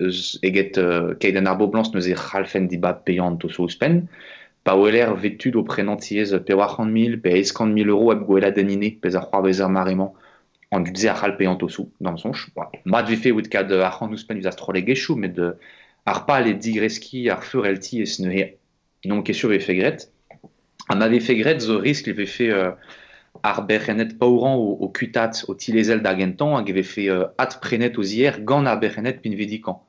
eget 0.42 0.78
euh, 0.78 1.14
keit 1.14 1.36
an 1.36 1.46
arbo 1.46 1.66
blanc 1.66 1.94
neus 1.94 2.06
e 2.06 2.14
c'halfen 2.14 2.68
diba 2.68 2.92
payant 2.92 3.36
tosou 3.36 3.64
ouspen, 3.64 4.06
pa 4.64 4.74
oeler 4.76 5.14
vetud 5.14 5.56
o 5.56 5.62
prenantiez 5.64 6.34
pe 6.44 6.54
100.000, 6.54 7.20
pe 7.22 7.30
100.000 7.30 7.88
euro 7.88 8.12
eb 8.12 8.26
goela 8.26 8.50
denine, 8.50 8.92
pez 9.00 9.16
ar 9.16 9.28
an 10.70 10.80
dudze 10.80 11.06
ar 11.08 11.36
tosou, 11.58 11.90
dans 12.00 12.16
sonch. 12.18 12.50
Mat 12.84 13.08
ve 13.08 13.16
fe 13.16 13.32
oud 13.32 13.48
kad 13.48 13.72
ar 13.72 13.92
c'han 13.92 14.12
ouspen 14.12 14.38
uz 14.38 14.46
astrolege 14.46 15.16
met 15.16 15.34
de 15.34 15.56
ar 16.10 16.24
pal 16.26 16.46
e 16.48 16.54
digreski 16.54 17.28
ar 17.30 17.42
feur 17.44 17.66
elti 17.66 18.02
es 18.02 18.18
ne 18.20 18.54
non 19.04 19.22
kesur 19.22 19.50
ve 19.50 19.60
fe 19.60 19.74
gret. 19.78 20.08
An 20.88 21.02
ave 21.04 21.20
fe 21.20 21.34
gret 21.40 21.60
zo 21.60 21.78
risk 21.78 22.08
ve 22.08 22.26
fe 22.26 22.48
euh, 22.50 22.72
ar 23.42 23.66
berchenet 23.66 24.18
pauran 24.18 24.56
au, 24.56 24.76
au 24.80 24.88
kutat 24.88 25.32
au 25.48 25.54
tilezel 25.54 26.02
d'argenton 26.02 26.56
hag 26.56 26.68
eve 26.70 26.82
fait 26.82 27.08
euh, 27.08 27.24
at 27.38 27.58
prenet 27.60 27.96
aux 27.98 28.02
hier 28.02 28.40
gant 28.40 28.64
ar 28.66 28.78
berchenet 28.80 29.20
pin 29.22 29.34
vedikan 29.34 29.80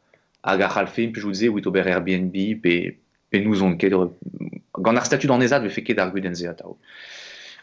hag 0.44 0.62
ar 0.62 0.74
c'halfe 0.74 1.12
pe 1.14 1.20
jouze 1.20 1.48
wit 1.50 1.68
ober 1.68 1.88
Airbnb 1.88 2.34
pe, 2.62 2.96
pe 3.30 3.38
nous 3.38 3.64
on 3.64 3.76
ket 3.76 3.94
gant 3.94 4.96
ar 4.96 5.06
statut 5.06 5.28
d'an 5.28 5.42
ezad 5.42 5.64
ve 5.64 5.70
fait 5.70 5.84
ket 5.84 6.00
ar 6.00 6.12
gudenze 6.12 6.46
atao. 6.46 6.78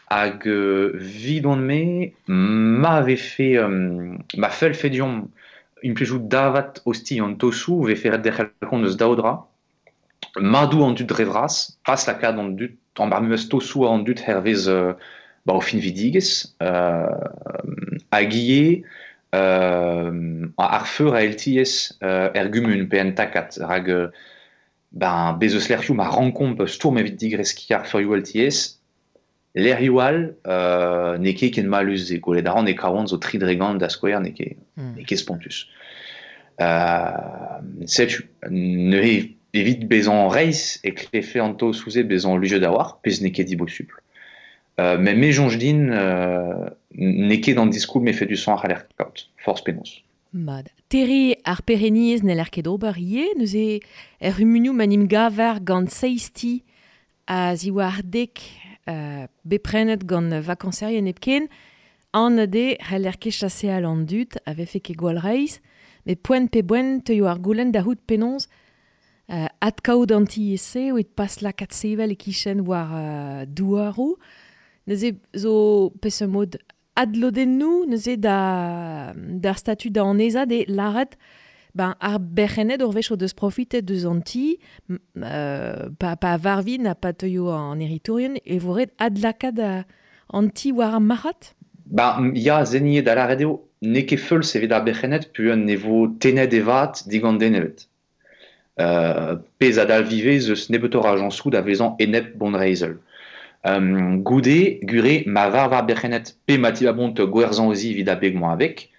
Hag 0.08 0.46
euh, 0.46 0.92
vidon 0.94 1.56
me 1.56 2.12
ma 2.26 2.96
ave 2.98 3.16
fait 3.16 3.56
euh, 3.56 4.14
ma 4.36 4.50
fel 4.50 4.74
plejou 5.94 6.18
davat 6.18 6.80
osti 6.84 7.20
an 7.20 7.34
tosu 7.34 7.84
ve 7.84 7.94
fait 7.94 8.18
de 8.18 8.30
c'halkon 8.30 8.84
eus 8.84 8.96
daudra 8.96 9.48
madou 10.36 10.84
an 10.84 10.92
dut 10.92 11.06
drevras 11.06 11.78
pas 11.84 12.06
la 12.06 12.14
kad 12.14 12.38
an 12.38 12.50
dut 12.58 12.76
an 12.98 13.08
bar 13.08 13.22
meus 13.22 13.48
tosu 13.48 13.86
an 13.86 13.98
dut 13.98 14.20
hervez 14.26 14.68
euh, 14.68 14.94
ba 15.46 15.54
o 15.54 15.60
fin 15.60 15.78
vidiges 15.78 16.54
euh, 16.62 17.06
a 18.10 18.28
gie 18.28 18.84
euh, 19.34 20.46
ar 20.58 20.86
feur 20.86 21.14
a 21.14 21.22
elties 21.22 21.98
euh, 22.02 22.30
er 22.34 22.50
pe 22.90 23.00
en 23.00 23.12
takat 23.12 23.58
rag 23.60 23.90
euh, 23.90 24.08
ben 24.92 25.36
bezos 25.38 25.68
l'er 25.68 25.82
ma 25.94 26.08
renkomp 26.08 26.66
stourm 26.66 26.98
evit 26.98 27.12
digreski 27.12 27.74
ar 27.74 27.86
feur 27.86 28.00
you 28.00 28.12
L'er 29.56 29.80
yual 29.80 30.36
euh, 30.46 31.16
ne 31.18 31.32
ket 31.32 31.54
ken 31.56 31.68
malus 31.72 32.10
e 32.12 32.20
gole 32.20 32.42
daran 32.44 32.68
e 32.68 32.74
karon 32.76 33.08
zo 33.08 33.16
tri 33.16 33.40
dregant 33.40 33.80
da 33.80 33.88
square 33.88 34.20
ne 34.20 34.34
ket 34.36 34.58
mm. 34.76 34.94
ne 34.98 35.04
ket 35.08 35.22
spontus 35.22 35.64
euh, 36.60 37.60
setu 37.88 38.28
ne 38.50 39.00
evit 39.56 39.86
bezan 39.88 40.28
reis 40.28 40.76
e 40.84 40.92
klefe 40.92 41.40
an 41.40 41.56
to 41.56 41.72
souze 41.72 42.04
bezan 42.04 42.36
luje 42.36 42.60
d'awar 42.60 42.98
pez 43.00 43.22
ne 43.24 43.32
ket 43.32 43.48
dibo 43.48 43.66
supl 43.66 43.96
Euh, 44.78 44.98
mais 44.98 45.14
mes 45.14 45.32
din 45.56 45.88
euh, 45.90 46.68
ne 46.94 47.36
ket 47.36 47.56
an 47.56 47.66
diskoul 47.66 48.02
me 48.02 48.12
son 48.12 48.52
ar 48.52 48.66
l'air 48.68 48.86
kaut, 48.98 49.30
force 49.38 49.64
penos. 49.64 50.02
Mad. 50.34 50.68
Terri 50.90 51.36
ar 51.44 51.62
pereniez 51.62 52.22
ne 52.22 52.34
l'er 52.34 52.50
ket 52.50 52.66
ober 52.66 52.98
ie, 52.98 53.24
neus 53.38 53.54
e 53.56 53.80
er 54.20 54.34
humunu 54.36 54.74
manim 54.76 55.06
gaver 55.08 55.60
gant 55.64 55.88
seisti 55.88 56.62
a 57.26 57.56
ziwar 57.56 58.02
dek 58.04 58.42
beprenet 59.44 60.04
gant 60.06 60.30
vakanserien 60.46 61.08
epken, 61.10 61.48
an 62.16 62.38
de 62.46 62.76
c'hell 62.80 63.08
er 63.10 63.18
ket 63.20 63.34
chase 63.34 63.68
al 63.72 63.84
an 63.88 64.04
dut 64.06 64.38
a 64.46 64.54
poen 66.14 66.46
pe 66.48 66.62
boen 66.62 67.00
te 67.02 67.16
yo 67.18 67.26
penons, 68.06 68.46
at 69.28 69.82
kaout 69.82 70.12
anti 70.14 70.52
ese, 70.54 70.92
ou 70.92 71.00
et 71.02 71.08
pas 71.18 71.40
la 71.42 71.52
kat 71.52 71.74
sevel 71.74 72.14
e 72.14 72.18
war 72.62 72.92
uh, 72.94 73.44
zo 75.34 75.90
peus 76.00 76.22
mod 76.30 76.56
nou, 77.58 77.84
da, 78.16 79.12
da 79.14 79.54
statu 79.58 79.90
da 79.90 80.06
aneza 80.06 80.46
de 80.46 80.64
laret 80.68 81.18
ben, 81.76 81.94
ar 82.00 82.18
berchenet 82.18 82.82
ur 82.82 82.92
vech 82.96 83.12
o 83.12 83.16
deus 83.16 83.34
deus 83.82 84.04
anti, 84.06 84.58
euh, 84.90 85.88
pa, 85.98 86.16
pa 86.16 86.36
varvi 86.36 86.78
na 86.78 86.94
pa 86.94 87.12
teuio 87.12 87.50
an 87.52 87.80
eritorien, 87.80 88.36
e 88.44 88.58
voret 88.58 88.90
adlaka 88.98 89.52
da 89.52 89.84
anti 90.32 90.72
war 90.72 90.94
ar 90.94 91.00
marat? 91.00 91.54
Ba, 91.86 92.18
ya 92.34 92.64
zenie 92.64 93.02
da 93.02 93.14
la 93.14 93.26
radio, 93.26 93.60
ne 93.82 94.02
ket 94.02 94.20
feul 94.20 94.42
sevet 94.42 94.72
ar 94.72 94.84
berchenet 94.84 95.32
pu 95.32 95.50
an 95.52 95.66
nevo 95.66 96.06
tenet 96.20 96.54
evat 96.54 97.04
digant 97.06 97.38
denevet. 97.38 97.86
Euh, 98.80 99.36
pez 99.58 99.78
adal 99.78 100.04
vive 100.04 100.38
zeus 100.40 100.68
nebetor 100.68 101.06
ajansou 101.06 101.50
da 101.50 101.62
vezan 101.62 101.94
enep 101.98 102.34
bon 102.36 102.52
reizel. 102.52 102.98
Um, 103.66 104.22
goude, 104.22 104.78
gure, 104.86 105.22
ma 105.26 105.48
var 105.50 105.70
var 105.72 105.86
berchenet 105.88 106.36
pe 106.46 106.58
mati 106.58 106.86
abont 106.86 107.16
gwerzan 107.18 107.68
ozi 107.72 107.94
vid 107.94 108.08
a 108.08 108.18
avec, 108.52 108.90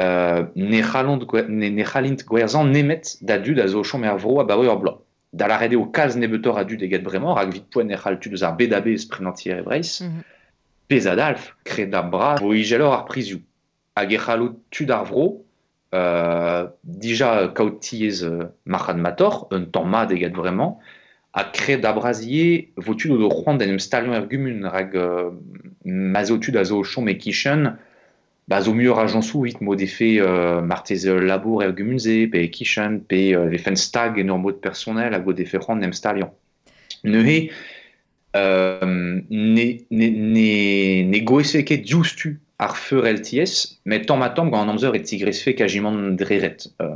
uh, 0.00 0.46
ne 0.54 0.82
c'halint 0.82 2.24
gwerzan 2.26 2.70
nemet 2.72 3.18
da 3.22 3.38
dud 3.38 3.58
a 3.58 3.66
zo 3.68 3.82
chom 3.82 4.04
er 4.04 4.16
vro 4.16 4.40
a 4.40 4.44
barru 4.44 4.68
ur. 4.68 5.02
Da 5.32 5.48
la 5.48 5.58
o 5.76 5.86
kalz 5.86 6.16
nebetor 6.16 6.58
a 6.58 6.64
dud 6.64 6.82
eget 6.82 7.02
bremañ, 7.02 7.34
rak 7.36 7.52
vit 7.52 7.66
poen 7.70 7.86
ne 7.86 7.96
c'hal 7.96 8.18
tud 8.20 8.42
ar 8.42 8.56
bedabe 8.56 8.96
sprenantier 8.98 9.58
e 9.58 9.62
breiz, 9.62 10.00
mm 10.00 10.06
-hmm. 10.06 10.22
pez 10.88 11.06
adalf, 11.06 11.54
kre 11.64 11.86
da 11.86 12.02
bra, 12.02 12.36
vo 12.40 12.54
ijelor 12.54 12.92
ar 12.92 13.04
prizioù. 13.04 13.40
Hag 13.96 14.12
e 14.12 14.18
c'halo 14.18 14.46
tud 14.70 14.90
ar 14.90 15.04
vro, 15.04 15.26
dija 16.84 17.48
kaout 17.54 17.80
tiez 17.80 18.22
uh, 18.24 18.48
marchan 18.64 18.98
mator, 18.98 19.48
un 19.50 19.64
tamm 19.72 19.90
mad 19.90 20.12
eget 20.12 20.32
bremañ, 20.32 20.76
a 21.36 21.44
kre 21.44 21.76
da 21.76 21.92
brazier 21.92 22.68
votu 22.76 23.08
do 23.08 23.28
c'hoant 23.28 23.60
en 23.60 23.68
em 23.74 23.78
stalion 23.78 24.14
er 24.14 24.26
gumun 24.26 24.64
rag 24.64 24.94
uh, 24.94 25.30
mazotu 25.84 26.50
da 26.50 26.64
zo 26.64 26.82
chom 26.82 27.08
e 27.08 27.14
kishen 27.18 27.76
ba 28.48 28.60
zo 28.62 28.74
muur 28.74 28.98
ajansou 29.02 29.42
vit 29.44 29.60
mod 29.60 29.80
efe 29.82 30.16
uh, 30.22 30.62
martez 30.62 31.06
labour 31.06 31.64
er 31.64 31.72
gumunze 31.74 32.26
pe 32.30 32.46
kishen 32.50 33.00
pe 33.08 33.34
uh, 33.34 33.46
vefen 33.50 33.76
stag 33.76 34.18
en 34.22 34.30
ur 34.30 34.38
mod 34.38 34.60
personel 34.62 35.14
a 35.14 35.20
god 35.20 35.40
efe 35.40 35.58
c'hoant 35.58 35.82
em 35.82 35.92
stalion 35.92 36.30
neuhe 37.04 37.50
uh, 38.36 38.86
ne, 38.86 39.66
ne, 39.90 40.08
ne, 40.10 40.50
ne 41.10 41.20
goese 41.26 41.64
ket 41.66 41.86
justu 41.86 42.38
ar 42.58 42.76
feur 42.76 43.04
LTS, 43.04 43.80
met 43.84 44.06
tamm 44.08 44.22
a 44.22 44.30
tamm 44.30 44.50
gant 44.50 44.64
an 44.64 44.72
amzer 44.72 44.94
et 44.96 45.04
tigresfe 45.04 45.52
kajimant 45.56 46.16
dreret. 46.16 46.68
Uh, 46.80 46.94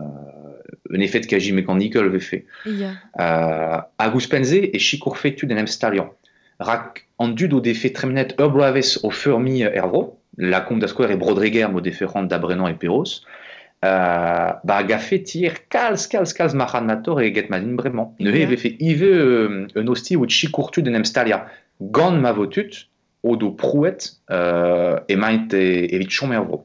un 0.91 1.01
effet 1.01 1.21
de 1.21 1.27
kaji 1.27 1.53
mechanical 1.53 2.09
ve 2.09 2.19
fait. 2.19 2.47
Yeah. 2.67 2.95
Uh, 3.19 3.83
agus 3.99 4.27
pense 4.27 4.53
e 4.53 4.79
chikour 4.79 5.17
fetu 5.17 5.47
den 5.47 5.59
em 5.59 5.67
stalion. 5.67 6.11
Rak 6.59 7.07
an 7.19 7.35
dud 7.37 7.53
o 7.53 7.61
defe 7.61 7.93
tremnet 7.93 8.35
ur 8.41 8.51
bloaves 8.51 8.99
o 9.03 9.11
furmi 9.11 9.63
ervro, 9.63 10.17
la 10.39 10.61
komp 10.61 10.81
da 10.81 10.89
skouer 10.89 11.13
e 11.13 11.17
brodreger 11.17 11.71
mo 11.71 11.81
deferant 11.81 12.29
da 12.31 12.39
Brennan 12.39 12.71
e 12.71 12.77
Peros, 12.79 13.25
uh, 13.83 14.59
ba 14.65 14.83
gafe 14.87 15.23
tir 15.25 15.59
kalz, 15.69 16.07
kalz 16.07 16.55
machan 16.55 16.87
mator 16.87 17.21
e 17.21 17.31
get 17.31 17.51
malin 17.51 17.77
bremañ. 17.77 18.15
Ne 18.21 18.31
yeah. 18.31 18.49
ve 18.49 18.57
fe 18.57 18.77
ive 18.79 19.11
euh, 19.11 19.67
un 19.77 19.89
osti 19.89 20.17
ou 20.17 20.27
chikourtu 20.27 20.83
den 20.83 20.95
em 20.95 21.05
stalia. 21.05 21.47
Gant 21.81 22.21
ma 22.21 22.33
votut, 22.33 22.87
o 23.23 23.37
do 23.37 23.51
prouet 23.51 24.01
uh, 24.31 25.01
e 25.09 25.17
maint 25.17 25.53
evit 25.53 26.09
chom 26.09 26.33
ervro. 26.33 26.65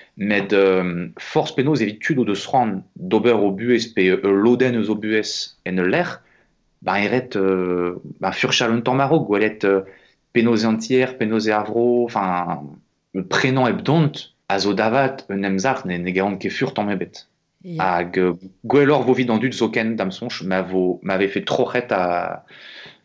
met 0.17 0.53
euh, 0.53 1.07
force 1.19 1.55
penaos 1.55 1.81
evit 1.81 1.99
tud 1.99 2.19
o 2.19 2.25
deus 2.25 2.45
ran 2.47 2.81
d'ober 2.95 3.33
o 3.33 3.51
buez 3.51 3.87
pe 3.95 4.09
euh, 4.11 4.31
loden 4.31 4.75
eus 4.75 4.89
o 4.89 4.95
buez 4.95 5.57
en 5.67 5.81
l'air, 5.81 6.21
ba 6.81 6.99
eret 7.01 7.35
euh, 7.35 8.01
ba 8.19 8.31
furchal 8.31 8.73
un 8.73 8.81
tamm 8.81 8.97
maro, 8.97 9.21
gwelet 9.21 9.63
euh, 9.63 9.81
penaos 10.33 10.65
entier, 10.65 11.17
penaos 11.17 11.47
e 11.47 11.51
avro, 11.51 12.05
enfin, 12.05 12.63
prenan 13.29 13.67
eb 13.67 13.81
dont, 13.81 14.11
a 14.49 14.59
zo 14.59 14.73
davat 14.73 15.25
un 15.29 15.43
emzar 15.43 15.85
ne, 15.87 15.97
ne 15.97 16.11
gaon 16.11 16.37
ket 16.37 16.51
fur 16.51 16.73
tamm 16.73 16.91
ebet. 16.91 17.27
Yeah. 17.63 17.83
Hag 17.83 18.17
euh, 18.17 18.33
gwellor 18.65 19.05
vo 19.05 19.13
vid 19.13 19.29
an 19.29 19.39
dud 19.39 19.53
zoken 19.53 19.95
dam 19.95 20.11
sonch, 20.11 20.41
ma 20.43 20.61
vo 20.61 20.99
m'ave 21.03 21.29
fait 21.29 21.45
trochet 21.45 21.91
a 21.91 22.45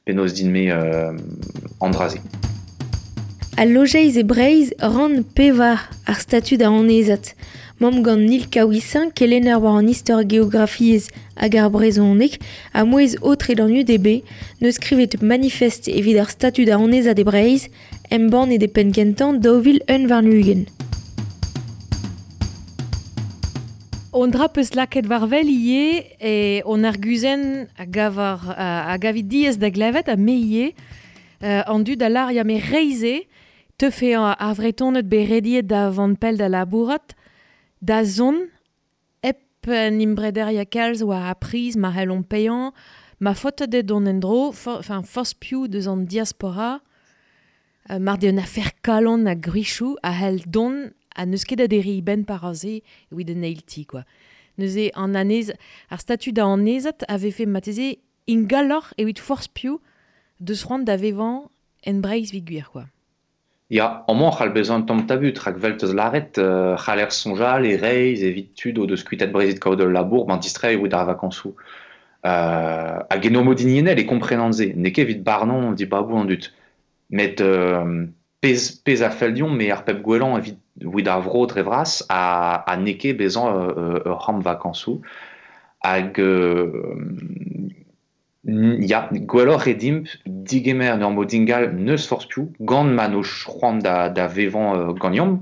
penaos 0.04 0.32
din 0.32 0.50
me 0.50 0.70
euh, 0.70 1.12
andrazi. 1.80 2.20
A 3.58 3.64
lojeiz 3.64 4.18
e 4.18 4.22
breiz 4.22 4.70
ran 4.78 5.22
pevar 5.34 5.88
ar 6.04 6.20
statu 6.20 6.58
da 6.58 6.68
anezat. 6.68 7.32
Mam 7.80 8.02
gant 8.04 8.28
nil 8.28 8.44
kaouisin 8.52 9.08
kelenner 9.16 9.56
war 9.62 9.78
an 9.80 9.88
istor 9.88 10.26
geografiez 10.28 11.06
hag 11.40 11.56
ar 11.56 11.70
brezonek 11.72 12.36
a 12.76 12.84
mouez 12.84 13.14
otre 13.22 13.54
d'an 13.56 13.72
UDB 13.72 14.20
ne 14.60 14.72
skrivet 14.76 15.16
manifest 15.22 15.88
evit 15.88 16.20
ar 16.20 16.28
statu 16.28 16.66
da 16.68 16.76
anezat 16.76 17.16
e 17.16 17.24
breiz 17.24 17.70
em 18.12 18.28
ban 18.28 18.52
e 18.52 18.58
de 18.60 18.68
penkentan 18.68 19.40
daouvil 19.40 19.80
un 19.88 20.04
var 20.10 20.20
nugen. 20.20 20.66
On 24.12 24.28
dra 24.28 24.50
peus 24.52 24.74
laket 24.76 25.08
war 25.08 25.24
vel 25.32 25.48
ie 25.48 26.04
e 26.20 26.60
on 26.68 26.84
ar 26.84 27.00
guzen 27.00 27.70
a, 27.80 27.88
gavar, 27.88 28.52
a, 28.52 28.92
a 28.92 28.98
gavit 29.00 29.24
diez 29.32 29.56
da 29.56 29.72
glavet 29.72 30.12
a 30.12 30.16
me 30.20 30.36
ie 30.36 30.66
uh, 31.40 31.64
an 31.72 31.88
dud 31.88 32.04
a 32.04 32.12
lar 32.12 32.36
ya 32.36 32.44
me 32.44 32.60
reize 32.60 33.24
Tefe 33.76 34.14
a 34.16 34.54
vretonet 34.54 35.04
berediet 35.04 35.66
da 35.68 35.90
vant 35.92 36.16
pel 36.16 36.38
da 36.40 36.46
labourat, 36.48 37.12
da 37.84 37.98
zon, 38.08 38.46
ep 39.20 39.68
nimbreder 39.68 40.48
ya 40.48 40.64
kalz 40.64 41.02
war 41.04 41.26
a 41.28 41.34
priz 41.36 41.76
ma 41.76 41.90
helon 41.92 42.22
payan, 42.24 42.72
ma 43.20 43.34
fote 43.34 43.68
de 43.68 43.82
don 43.82 44.06
for, 44.54 44.78
enfin, 44.78 45.02
fos 45.02 45.34
piou 45.34 45.68
de 45.68 45.82
zan 45.82 46.06
diaspora, 46.06 46.80
uh, 47.90 47.98
mar 47.98 48.16
de 48.16 48.28
affaire 48.38 48.72
kalon 48.80 49.26
a 49.26 49.34
grichou 49.34 49.98
a 50.02 50.10
hel 50.10 50.40
don 50.46 50.90
a 51.14 51.26
neus 51.26 51.44
ket 51.44 51.60
aderi 51.60 52.00
ben 52.00 52.24
paraze 52.24 52.80
oui 53.12 53.26
de 53.26 53.34
neilti 53.34 53.84
quoi. 53.84 54.04
Neus 54.56 54.74
e 54.74 54.90
an 54.94 55.14
anez, 55.14 55.52
ar 55.90 56.00
statut 56.00 56.32
da 56.32 56.46
anezat 56.46 57.04
ave 57.08 57.30
fait 57.30 57.44
mateze 57.44 57.98
in 58.26 58.48
e 58.96 59.14
force 59.20 59.48
piou 59.48 59.82
de 60.40 60.54
soin 60.54 60.78
d'avevan 60.78 61.50
en 61.86 62.00
breiz 62.00 62.30
viguir 62.32 62.70
quoi. 62.70 62.86
Ja, 63.68 64.04
amant 64.06 64.30
c'hall 64.30 64.52
bezan 64.54 64.84
tom 64.86 65.06
tabut, 65.06 65.38
rak 65.42 65.56
velteus 65.58 65.92
laret, 65.92 66.38
uh, 66.38 66.76
c'haller 66.78 67.10
sonjal 67.10 67.64
o 68.78 68.86
kao 69.58 69.74
de 69.74 69.82
labour, 69.82 70.24
ban 70.26 70.38
distre 70.38 70.76
ou 70.76 70.86
dar 70.86 71.04
vakansou. 71.04 71.56
Uh, 72.22 73.02
a 73.10 73.18
geno 73.20 73.42
modinienel 73.42 73.98
barnon 75.24 75.74
babou 75.86 76.24
dut. 76.26 76.52
Met 77.10 77.40
uh, 77.40 78.06
pez, 78.40 78.78
a 79.02 79.10
pep 79.82 79.98
gwelan 80.02 80.38
evit 80.38 80.62
a, 82.08 82.62
a 82.70 82.76
neke 82.76 83.16
bezan 83.18 83.50
uh, 83.50 83.98
uh, 84.06 84.14
ram 84.14 84.42
vakansou. 84.46 85.02
Hag 85.82 86.20
uh, 86.22 86.70
ya 88.46 89.08
gwellor 89.10 89.58
redimp 89.58 90.06
digemer 90.24 90.96
nor 90.98 91.10
modingal 91.10 91.72
neus 91.74 92.06
force 92.06 92.28
piou 92.28 92.52
gant 92.60 92.94
man 92.94 93.14
o 93.14 93.22
chroan 93.22 93.80
da, 93.82 94.08
da 94.08 94.28
vevan 94.28 94.90
uh, 94.90 94.92
gagnam 94.94 95.40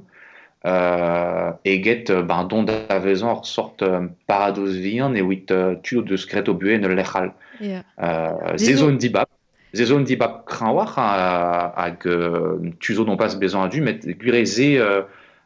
get 0.64 2.08
uh, 2.10 2.22
ben, 2.22 2.48
don 2.48 2.64
da 2.64 2.98
vezan 2.98 3.28
or 3.28 3.44
sort 3.44 3.82
uh, 3.82 4.08
parados 4.26 4.72
vian 4.80 5.14
e 5.16 5.22
wit 5.22 5.50
uh, 5.50 5.74
tu 5.82 6.02
de 6.02 6.16
skret 6.16 6.48
o 6.48 6.54
bue 6.54 6.78
ne 6.78 6.88
lechal 6.88 7.32
Yeah. 7.60 7.82
uh, 7.98 8.56
zezon 8.56 8.98
dibab 8.98 9.28
zezon 9.72 10.04
dibab 10.04 10.44
kran 10.44 10.74
war 10.74 10.88
hag 10.88 12.02
uh, 12.06 12.58
tuzo 12.80 13.04
pas 13.16 13.36
bezan 13.38 13.62
a 13.62 13.68
du 13.68 13.80
met 13.80 14.00
gureze 14.18 14.80
uh, 14.80 15.04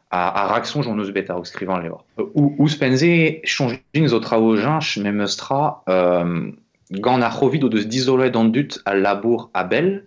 a, 0.09 0.43
a 0.43 0.47
raxon 0.47 0.81
j'en 0.81 0.97
eus 0.97 1.11
bet 1.11 1.27
skrivan 1.43 1.83
ou, 2.17 2.55
ou 2.57 2.67
spenze 2.67 3.41
changin 3.43 4.07
zo 4.07 4.19
trao 4.19 4.55
jinch 4.55 4.97
me 4.97 5.11
meustra 5.11 5.83
euh, 5.87 6.51
gant 6.91 7.21
ar 7.21 7.35
c'hovid 7.37 7.63
o 7.63 7.69
deus 7.69 7.85
dizolet 7.85 8.35
an 8.35 8.49
dut 8.49 8.79
al 8.85 9.01
labour 9.01 9.49
a 9.53 9.63
bel, 9.63 10.05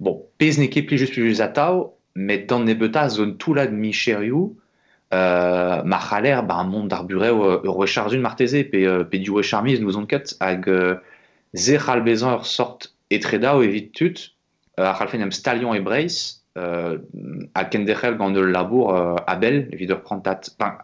bon, 0.00 0.24
pez 0.38 0.58
ne 0.58 0.66
ket 0.66 0.86
pli 0.86 0.98
just 0.98 1.14
plus 1.14 1.40
atav, 1.40 1.92
met 2.14 2.48
dan 2.48 2.64
ne 2.64 2.74
beta 2.74 3.08
zone 3.08 3.36
toulad 3.38 3.72
mi 3.72 3.92
cherioù, 3.92 4.56
euh, 5.12 5.82
ma 5.84 5.98
c'haler 5.98 6.42
ba 6.42 6.62
mont 6.64 6.86
d'ar 6.86 7.04
bureau 7.04 7.44
euh, 7.44 7.60
ur 7.64 7.76
wecharjun 7.78 8.20
marteze, 8.20 8.64
pe, 8.70 8.76
euh, 8.76 9.04
pe 9.04 9.18
du 9.18 9.30
wecharmiz 9.30 9.80
nous 9.80 9.96
on 9.96 10.06
ket, 10.06 10.36
hag 10.40 10.68
euh, 10.68 10.96
ze 11.54 11.76
c'hal 11.78 12.02
bezan 12.02 12.34
ur 12.34 12.46
sort 12.46 12.78
etreda 13.10 13.56
o 13.56 13.62
evit 13.62 13.90
tut, 13.92 14.34
euh, 14.78 14.84
ar 14.84 14.98
c'hal 14.98 15.22
am 15.22 15.32
stalion 15.32 15.74
e 15.74 15.82
euh, 16.58 16.98
a 17.54 17.64
kendechel 17.64 18.16
gant 18.16 18.34
ul 18.34 18.50
labour 18.50 18.94
euh, 18.94 19.14
a 19.26 19.36
bel, 19.36 19.68
evit 19.72 19.90
ur 19.90 20.02
prantat, 20.02 20.50
ben, 20.58 20.78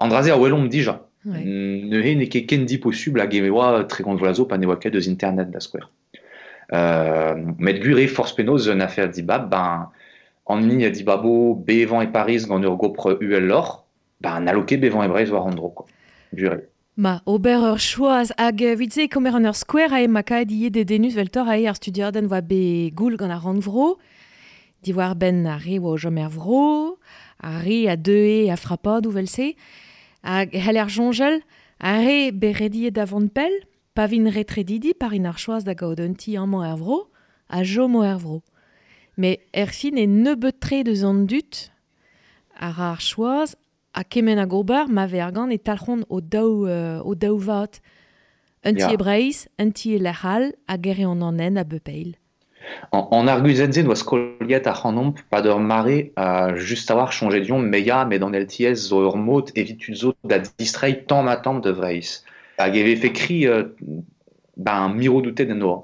andraze 0.00 0.30
a 0.30 0.38
welom 0.38 0.68
dija, 0.68 1.03
Ouais. 1.24 1.42
ne 1.44 2.00
he 2.02 2.14
ne 2.16 2.26
ket 2.28 2.44
ken 2.46 2.66
di 2.68 2.76
possible 2.78 3.22
hag 3.22 3.32
e 3.32 3.48
oa 3.48 3.84
tre 3.88 4.04
gant 4.04 4.20
vlazo 4.20 4.44
pa 4.44 4.58
ne 4.58 4.66
oa 4.66 4.76
ket 4.76 4.94
eus 4.94 5.06
internet 5.08 5.50
da 5.50 5.60
square. 5.60 5.88
Euh, 6.72 7.34
met 7.58 7.80
gure 7.80 8.06
force 8.08 8.34
penaos 8.34 8.68
un 8.68 8.80
affaire 8.80 9.08
di 9.08 9.22
bab, 9.22 9.48
ben, 9.50 9.88
an 10.46 10.60
ni 10.60 10.84
a 10.84 10.90
di 10.90 11.02
babo 11.02 11.54
bevan 11.54 12.02
e 12.02 12.08
Paris 12.12 12.46
gant 12.46 12.62
ur 12.64 12.76
gopre 12.76 13.16
UL 13.20 13.46
lor, 13.48 13.86
ben, 14.20 14.40
naloke 14.44 14.76
bevan 14.76 15.04
e 15.04 15.08
Breizh 15.08 15.32
war 15.32 15.46
an 15.48 15.56
dro, 15.56 15.70
quoi. 15.70 15.86
Gure. 16.34 16.60
Ma, 16.96 17.22
ober 17.26 17.64
ur 17.72 17.80
choaz 17.80 18.32
hag 18.36 18.60
vitze 18.76 19.08
komer 19.08 19.34
an 19.34 19.48
ur 19.48 19.56
square 19.56 19.92
a 19.96 20.02
e 20.04 20.08
ma 20.08 20.22
kaet 20.22 20.52
ie 20.52 20.70
de 20.70 20.84
denus 20.84 21.16
veltor 21.16 21.48
a 21.48 21.56
e 21.58 21.64
ar 21.66 21.76
studiaden 21.80 22.28
va 22.28 22.40
be 22.40 22.90
goul 22.92 23.16
gant 23.16 23.32
ar 23.32 23.48
an 23.48 23.64
vro, 23.64 23.96
di 24.84 24.92
war 24.92 25.16
ben 25.16 25.46
a 25.46 25.56
re 25.56 25.80
oa 25.80 25.96
o 25.96 25.98
jomer 25.98 26.28
vro, 26.28 26.98
a 27.40 27.58
re 27.64 27.88
a 27.88 27.96
deux 27.96 28.44
e 28.44 28.50
a 28.52 28.56
frappad 28.56 29.08
ou 29.08 29.16
vel 29.16 29.26
se, 29.26 29.54
hag 30.24 30.56
hel 30.56 30.80
ar 30.80 30.88
jonjel, 30.88 31.42
a 31.78 31.98
re 32.00 32.32
be 32.32 32.52
redie 32.56 32.90
davant 32.90 33.28
pel, 33.36 33.52
pa 33.94 34.08
vin 34.10 34.26
retredidi 34.32 34.94
par 34.96 35.12
in 35.14 35.28
ar 35.28 35.38
choaz 35.38 35.64
da 35.68 35.74
gaod 35.76 36.00
un 36.00 36.16
ti 36.16 36.36
amant 36.40 36.64
ar 36.64 36.78
vro, 36.80 37.04
a 37.48 37.62
jo 37.62 37.86
mo 37.88 38.02
ar 38.02 38.18
vro. 38.18 38.40
Me 39.16 39.36
er 39.52 39.70
fin 39.70 39.98
e 40.00 40.06
nebeut 40.06 40.58
tre 40.60 40.82
deus 40.82 41.04
an 41.04 41.26
dut, 41.30 41.68
ar 42.56 42.80
ar 42.94 43.00
choaz, 43.04 43.54
a 43.94 44.02
kemen 44.02 44.40
a 44.42 44.46
gobar 44.46 44.88
ma 44.88 45.06
vergan 45.06 45.52
e 45.54 45.58
talc'hon 45.58 46.02
o 46.08 46.20
daou, 46.20 46.66
uh, 46.66 46.98
o 47.04 47.14
daou 47.14 47.38
vat. 47.38 47.78
Un 48.64 48.74
ti 48.80 48.90
e 48.90 48.96
breiz, 48.96 49.46
un 49.60 49.70
ti 49.76 49.94
e 49.94 50.00
lechal, 50.00 50.50
a 50.66 50.80
gere 50.80 51.04
an 51.06 51.22
anen 51.22 51.60
a 51.60 51.64
bepeil. 51.64 52.16
En, 52.92 53.08
en 53.10 53.28
arguzenze 53.28 53.82
doa 53.82 53.96
skoliet 53.96 54.66
a 54.66 54.74
c'hanomp 54.74 55.18
mare 55.58 56.10
a 56.16 56.54
just 56.56 56.90
a 56.90 56.94
war 56.96 57.10
changé 57.12 57.40
dion 57.40 57.60
meia 57.60 58.04
met 58.04 58.18
dans 58.18 58.30
LTS 58.30 58.88
zo 58.88 59.02
ur 59.04 60.14
da 60.24 60.38
distrei 60.58 61.04
tamm 61.06 61.28
a 61.28 61.36
tamm 61.36 61.60
de 61.60 61.70
vreiz. 61.70 62.24
Euh, 62.60 63.64
ben 64.56 64.88
miro 64.94 65.20
doutet 65.20 65.46
den 65.46 65.62
oa. 65.62 65.82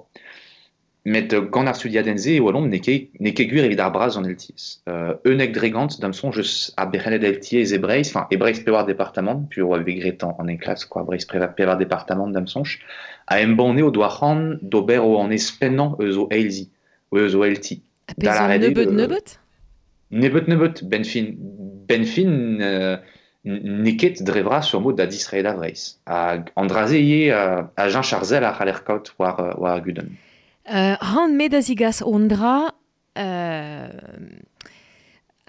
Met 1.07 1.33
euh, 1.33 1.41
gant 1.41 1.67
ar 1.67 1.77
studiadenze 1.77 2.35
e 2.35 2.41
oalom 2.45 2.67
ne 2.69 2.79
ket 2.85 3.09
ne 3.25 3.31
ket 3.33 3.49
gwir 3.49 3.65
evit 3.65 3.81
ar 3.81 3.93
braz 3.95 4.19
an 4.21 4.27
LTS. 4.29 4.83
Euh, 4.89 5.15
eunek 5.25 5.55
dregant 5.57 5.97
dam 6.03 6.13
son 6.13 6.33
jeus 6.37 6.75
a 6.77 6.85
bechenet 6.85 7.25
LTS 7.25 7.73
e 7.73 7.79
Breiz, 7.81 8.11
enfin 8.11 8.27
e 8.31 8.37
Breiz 8.37 8.61
pe 8.61 8.71
war 8.75 8.85
departament, 8.85 9.49
pu 9.49 9.63
oa 9.65 9.79
an, 9.81 10.51
quoi, 10.91 11.05
Breiz 11.09 11.25
pe 11.25 11.41
pe 11.57 11.65
war 11.65 11.79
departement 11.79 12.29
dam 12.29 12.47
sonch, 12.47 12.79
a 13.29 13.41
o 13.41 13.91
doa 13.91 14.11
c'han 14.11 14.59
d'ober 14.61 15.01
o 15.01 15.17
an 15.23 15.33
espennan 15.33 15.97
eus 15.99 16.17
o 16.17 16.29
eilzi, 16.31 16.69
eus 17.15 17.35
o 17.35 17.45
elti. 17.45 17.81
A 18.27 18.47
rede, 18.49 18.69
nebeut 18.69 18.89
euh, 18.89 18.93
nebeut? 19.01 19.39
Neket 23.43 24.21
drevra 24.21 24.61
sur 24.61 24.83
mod 24.83 24.99
da 24.99 25.07
vreiz. 25.57 25.97
Andraze 26.05 26.99
ie 27.01 27.31
a, 27.33 27.71
a 27.75 27.89
Jean 27.89 28.03
Charzel 28.03 28.45
a 28.45 28.53
war, 29.17 29.59
war 29.59 29.81
guden. 29.81 30.19
Uh, 30.69 30.95
han 31.01 31.37
medazigas 31.37 32.03
ondra 32.05 32.71
uh, 33.17 33.89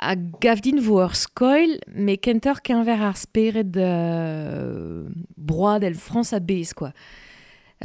a 0.01 0.15
gavdin 0.15 0.79
vo 0.81 1.01
ur 1.03 1.15
skoil, 1.19 1.75
me 1.93 2.15
kentor 2.17 2.61
kenver 2.63 3.03
ar 3.09 3.17
speret 3.19 3.75
uh, 3.75 5.11
broad 5.35 5.83
el 5.83 5.99
France 5.99 6.33
a 6.33 6.39
bez, 6.39 6.71
quoi. 6.73 6.93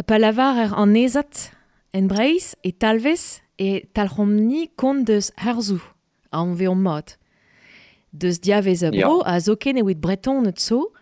Pa 0.07 0.21
lavar 0.21 0.61
er 0.61 0.73
an 0.77 0.95
ezat 0.97 1.51
en 1.97 2.09
breiz 2.09 2.55
e 2.63 2.71
talvez 2.73 3.43
e 3.59 3.83
talc'homni 3.97 4.69
kont 4.77 5.09
deus 5.09 5.33
herzou 5.41 5.83
an 6.31 6.55
veon 6.55 6.81
mod. 6.85 7.17
Deus 8.13 8.39
diavez 8.41 8.85
a 8.85 8.93
bro 8.93 9.23
a 9.25 9.41
zoken 9.41 9.81
e 9.81 9.85
wit 9.85 10.01
breton 10.01 10.45
net 10.45 10.61
so, 10.61 10.93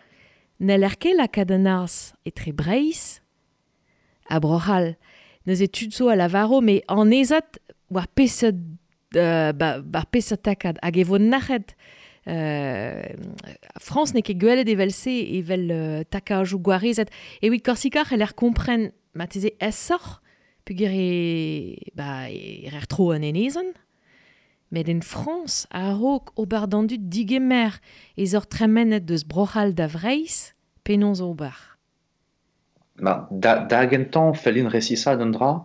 ne 0.59 0.79
lerke 0.79 1.13
la 1.15 1.29
kadenars 1.29 2.15
e 2.25 2.31
tre 2.31 2.55
breiz 2.55 3.21
a 4.31 4.41
brohal 4.41 4.95
neus 5.47 5.61
e 5.61 5.69
tud 5.69 5.93
so 5.93 6.09
a 6.09 6.17
lavaro, 6.17 6.61
me 6.61 6.81
an 6.89 7.13
ezat 7.13 7.59
war 7.91 8.09
peset 8.09 8.57
uh, 9.17 9.53
ba, 9.53 9.81
ba 9.81 10.05
peset 10.11 10.43
takad. 10.43 10.79
Hag 10.83 10.99
e 10.99 11.05
vo 11.05 11.19
nachet. 11.19 11.77
Euh, 12.27 13.05
France 13.79 14.15
ne 14.15 14.23
ket 14.25 14.39
gwelet 14.41 14.69
evel 14.73 14.95
se 14.97 15.13
evel 15.37 15.69
uh, 15.69 16.05
takajou 16.09 16.57
gwarezet 16.65 17.11
e 17.45 17.51
wit 17.53 17.61
korsikar 17.67 18.15
el 18.17 18.25
er 18.25 18.33
kompren 18.33 18.87
ma 19.13 19.27
teze 19.29 19.51
es 19.61 19.77
sor 19.77 20.23
pug 20.65 20.81
e 20.89 21.77
ba 21.93 22.25
e 22.33 22.65
er 22.65 22.89
tro 22.89 23.11
an 23.13 23.27
enezon. 23.29 23.75
Met 24.73 24.89
en 24.89 25.05
France 25.05 25.69
a 25.71 25.93
rok 25.93 26.33
o 26.41 26.47
bar 26.47 26.65
dandu 26.67 26.97
digemer. 26.97 27.77
Ez 28.17 28.33
ur 28.33 28.49
tremenet 28.49 29.05
deus 29.05 29.29
brochal 29.29 29.77
da 29.77 29.87
vreiz 29.93 30.55
penons 30.83 31.21
o 31.21 31.35
bar. 31.37 31.74
Ba, 33.01 33.27
da, 33.31 33.57
da 33.59 33.85
gentan 33.91 34.35
fellin 34.35 34.69
resisa 34.71 35.17
dendra, 35.17 35.65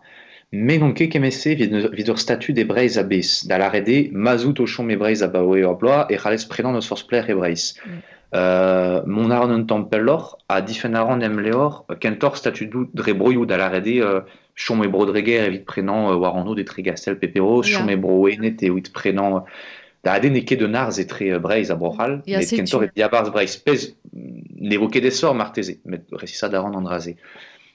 me 0.51 0.77
gant 0.81 0.93
ket 0.97 1.11
kemese 1.13 1.53
vid, 1.55 2.09
ur 2.09 2.17
statu 2.17 2.53
de 2.53 2.63
Breiz 2.65 2.97
a 2.97 3.03
bez. 3.03 3.45
Da 3.47 3.57
la 3.57 3.69
rede, 3.69 4.09
mazout 4.11 4.59
o 4.59 4.65
chom 4.65 4.89
e 4.89 4.97
Breiz 4.97 5.21
a 5.21 5.27
baoe 5.27 5.63
ur 5.63 5.77
bloa, 5.77 6.07
e 6.09 6.17
c'halez 6.17 6.45
prenan 6.49 6.75
eus 6.75 7.03
pler 7.03 7.29
e 7.29 7.35
Breiz. 7.35 7.75
Mm. 7.85 8.01
Euh, 8.35 9.01
mon 9.07 9.31
aron 9.31 9.51
un 9.51 9.65
tempel 9.65 10.03
lor, 10.03 10.37
a 10.49 10.61
difen 10.61 10.93
aron 10.95 11.21
em 11.21 11.39
leor, 11.39 11.85
kentor 11.99 12.37
statu 12.37 12.67
dre 12.93 13.13
broioù 13.13 13.45
da 13.45 13.57
la 13.57 13.69
rede, 13.69 14.01
euh, 14.01 14.21
chom 14.55 14.83
e 14.83 14.87
brodreger 14.87 15.45
evit 15.45 15.65
prenan 15.65 16.11
euh, 16.11 16.17
war 16.17 16.35
an 16.35 16.47
o 16.47 16.53
de 16.55 16.63
tre 16.63 16.81
gastel 16.83 17.17
pepero, 17.17 17.63
Ya. 17.63 17.77
chom 17.77 17.89
e 17.89 18.55
e 18.61 18.69
oit 18.69 18.91
prenan 18.93 19.37
euh, 19.37 19.39
da 20.03 20.13
ade 20.13 20.29
ne 20.31 20.41
ket 20.45 20.59
de 20.59 20.67
narz 20.67 20.99
e 20.99 21.05
tre 21.07 21.31
euh, 21.33 21.39
Breiz 21.39 21.69
a 21.71 21.75
brochal, 21.75 22.21
met 22.27 22.43
setu. 22.47 22.61
kentor 22.63 22.83
e 22.85 22.89
diabarz 22.95 23.29
Breiz 23.31 23.57
pez, 23.57 23.89
ne 24.13 24.77
vo 24.77 24.87
ket 24.87 25.05
esor 25.05 25.35
marteze, 25.35 25.77
met 25.85 26.03
resisa 26.11 26.49
d'aran 26.49 26.73
andraze. 26.79 27.15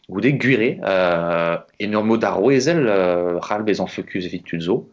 Goude 0.08 0.32
gure, 0.38 0.78
euh, 0.84 1.56
en 1.80 1.92
ur 1.92 2.04
mod 2.04 2.24
ar 2.24 2.36
roezel, 2.36 2.86
euh, 2.86 3.40
c'hall 3.40 3.62
bez 3.64 3.80
an 3.80 3.86
evit 3.88 4.42
tuzo, 4.44 4.88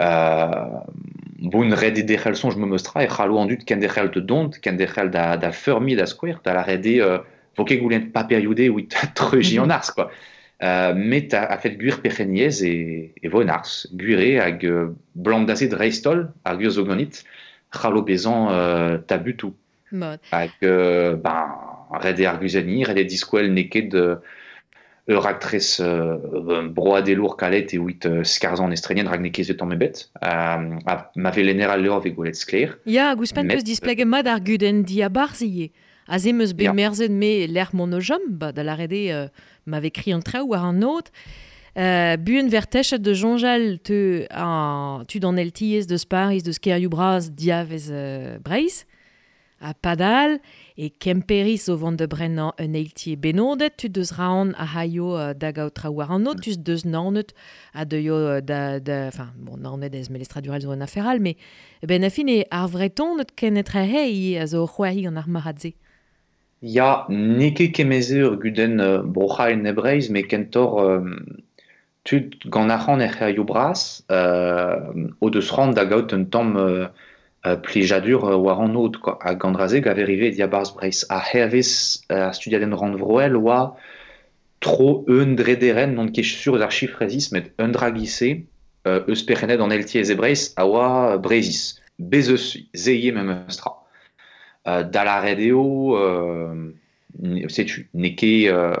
euh, 0.00 0.80
boun 1.52 1.72
red 1.72 1.98
e 1.98 2.02
dechel 2.02 2.36
sonj 2.36 2.56
me 2.56 2.66
meustra, 2.66 3.02
e 3.04 3.08
c'hallo 3.08 3.38
an 3.38 3.46
dut 3.46 3.64
ken 3.64 3.80
dechel 3.80 4.10
de 4.10 4.20
dont, 4.20 4.50
ken 4.60 4.76
dechel 4.76 5.10
da, 5.10 5.36
da 5.36 5.52
feurmi 5.52 5.96
da 5.96 6.06
skouer, 6.06 6.40
da 6.44 6.54
la 6.54 6.62
rede, 6.62 7.00
euh, 7.00 7.18
vo 7.56 7.64
ket 7.64 7.80
goulen 7.80 8.10
pa 8.12 8.24
perioude 8.24 8.68
ou 8.70 8.80
treuji 9.14 9.58
Mhm. 9.58 9.70
an 9.70 9.80
quoi. 9.94 10.10
Euh, 10.64 10.94
met 10.96 11.34
a, 11.36 11.42
a 11.52 11.58
fet 11.60 11.74
gwir 11.76 11.98
pecheniez 12.00 12.62
e, 12.64 13.12
e 13.20 13.28
vonars. 13.28 13.82
Gwire 13.92 14.38
hag 14.40 14.62
euh, 14.64 14.94
blandazet 15.12 15.74
reistol 15.76 16.30
ar 16.48 16.56
gwir 16.56 16.72
zogonit 16.72 17.24
c'halo 17.76 18.00
bezan 18.06 18.48
tabutou. 19.06 19.52
Mod. 19.92 20.22
Hag 20.32 20.56
euh, 20.64 21.12
ben, 21.20 21.52
red 22.00 22.22
e 22.22 22.26
ar 22.30 22.40
gwizeni, 22.40 22.86
red 22.88 23.02
e 23.02 23.04
diskwel 23.04 23.52
neket 23.52 23.92
de 23.92 24.06
ur 25.12 25.26
actress 25.28 25.76
euh, 25.78 26.16
broad 26.72 27.06
e 27.08 27.14
lour 27.14 27.36
kalet 27.36 27.76
e 27.76 27.78
oit 27.78 28.08
euh, 28.08 28.24
skarzan 28.26 28.72
estrenien 28.74 29.06
rag 29.06 29.20
nekez 29.22 29.52
etan 29.52 29.68
mebet. 29.70 30.06
Euh, 30.24 30.72
a, 30.88 30.96
ma 31.14 31.30
velener 31.36 31.70
al 31.70 31.84
leur 31.84 32.00
ve 32.00 32.32
skler. 32.32 32.78
Ya, 32.86 33.14
gouspen 33.14 33.46
Met- 33.46 33.56
peus 33.60 33.64
displege 33.64 34.04
mad 34.04 34.26
ar 34.26 34.40
guden 34.40 34.82
di 34.82 35.02
a 35.02 35.08
barziye. 35.08 35.70
La 36.08 36.18
rede 38.74 39.10
euh, 39.10 39.28
m'ave 39.66 39.90
kri 39.90 40.12
an 40.12 40.20
trao 40.20 40.44
war 40.46 40.64
an 40.64 40.74
not. 40.74 41.10
Euh, 41.76 42.16
buen 42.16 42.48
ver 42.48 42.66
techet 42.68 42.98
de 42.98 43.12
jonjal 43.12 43.78
te 43.80 44.26
tu 45.08 45.20
dan 45.20 45.36
el 45.36 45.52
tiez 45.52 45.86
de 45.86 45.96
spariz 45.96 46.42
de 46.42 47.30
diavez 47.30 47.90
euh, 47.90 48.38
breiz. 48.38 48.86
A 49.58 49.72
padal 49.72 50.38
e 50.76 50.90
kemperis 50.90 51.70
o 51.72 51.78
vant 51.80 51.96
de 51.96 52.04
brennan 52.04 52.52
un 52.58 52.74
eiltier 52.74 53.16
benodet 53.16 53.70
tu 53.78 53.88
deus 53.88 54.12
raon 54.12 54.52
a 54.52 54.66
haio 54.66 55.16
euh, 55.16 55.32
da 55.32 55.50
gaout 55.50 55.72
trao 55.72 55.92
war 55.92 56.12
an 56.12 56.18
not 56.18 56.42
tu 56.42 56.52
deus 56.58 56.84
nanet 56.84 57.32
a 57.72 57.86
de 57.86 57.96
yo 57.96 58.14
euh, 58.14 58.40
da, 58.42 58.78
enfin 59.08 59.32
bon 59.38 59.56
nanet 59.56 59.94
ez 59.94 60.10
me 60.10 60.18
l'estradurel 60.18 60.60
zo 60.60 60.72
an 60.72 60.82
aferal 60.82 61.20
mais 61.20 61.38
ben 61.82 62.04
a 62.04 62.10
fin 62.10 62.28
e 62.28 62.44
ar 62.50 62.68
vreton 62.68 63.16
net 63.16 63.32
ken 63.34 63.56
etre 63.56 63.86
hei 63.88 64.36
a 64.36 64.44
zo 64.46 64.66
c'hoari 64.66 65.06
an 65.08 65.16
ar 66.62 66.68
maradze 66.68 67.06
Ya 67.06 67.06
neke 67.08 67.72
kemeze 67.72 68.22
ur 68.24 68.36
guden 68.38 68.80
euh, 68.80 69.02
brocha 69.02 69.50
en 69.50 69.64
ebreiz, 69.66 70.08
me 70.10 70.22
kentor 70.22 71.04
tud 72.04 72.34
gant 72.48 72.70
arc'han 72.70 73.00
er 73.00 73.10
c'heraio 73.12 73.44
bras, 73.44 74.04
o 74.08 75.30
deus 75.30 75.50
rand 75.50 75.74
da 75.74 75.84
gaout 75.84 76.12
un 76.12 76.24
tamm 76.24 76.56
euh, 76.56 76.88
war 77.44 78.60
an 78.60 78.90
quoi. 79.02 79.18
a 79.20 79.34
gandraze 79.34 79.80
gav 79.80 79.98
erive 79.98 80.34
dia 80.34 80.46
bars 80.46 80.72
breiz. 80.74 81.04
A 81.10 81.20
hervez 81.20 82.00
a 82.08 82.32
studiaden 82.32 82.74
rand 82.74 82.96
vroel 82.96 83.36
oa 83.36 83.76
tro 84.60 85.04
eun 85.08 85.36
drederen, 85.36 85.94
non 85.94 86.08
ket 86.08 86.24
sur 86.24 86.60
ar 86.62 86.70
chifrezis, 86.70 87.32
met 87.32 87.52
un 87.58 87.68
dragise, 87.68 88.46
eus 88.86 89.22
pechenet 89.22 89.60
an 89.60 89.70
eltiez 89.70 90.10
ebreiz 90.10 90.54
a 90.56 90.66
oa 90.66 91.18
breizis. 91.18 91.80
Bezeus. 91.98 92.56
Euh, 94.66 94.82
da 94.82 95.04
la 95.04 95.20
redeo, 95.20 95.96
euh, 95.96 96.72
neke, 97.22 98.48
euh, 98.50 98.74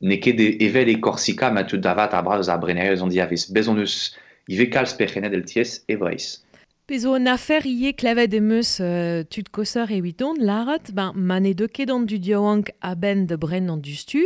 neke 0.00 0.32
de 0.32 0.46
evel 0.64 0.88
e 0.88 1.00
Corsica 1.00 1.50
ma 1.50 1.64
tu 1.64 1.76
davat 1.76 2.14
a 2.14 2.22
braz 2.22 2.48
a 2.48 2.56
breneus 2.56 3.02
an 3.02 3.12
diavis. 3.12 3.50
Bezon 3.52 3.76
eus 3.82 4.14
ive 4.48 4.70
kalz 4.72 4.94
pechenet 4.96 5.34
el 5.36 5.44
ties 5.44 5.82
e 5.88 5.98
breiz. 6.00 6.40
Pezo 6.88 7.12
an 7.18 7.28
afer 7.28 7.66
ie 7.68 7.92
klavet 7.92 8.32
e 8.32 8.40
meus 8.40 8.78
euh, 8.80 9.24
tud 9.28 9.50
kosar 9.52 9.92
e 9.92 10.00
huiton 10.00 10.40
larat, 10.40 10.88
ben 10.96 11.12
man 11.14 11.44
e 11.44 11.52
deuket 11.52 11.92
an 11.92 12.08
du 12.08 12.18
diaouank 12.18 12.72
a 12.80 12.94
ben 12.94 13.26
de 13.28 13.36
bren 13.36 13.68
an 13.68 13.84
du 13.84 13.92
stu, 13.96 14.24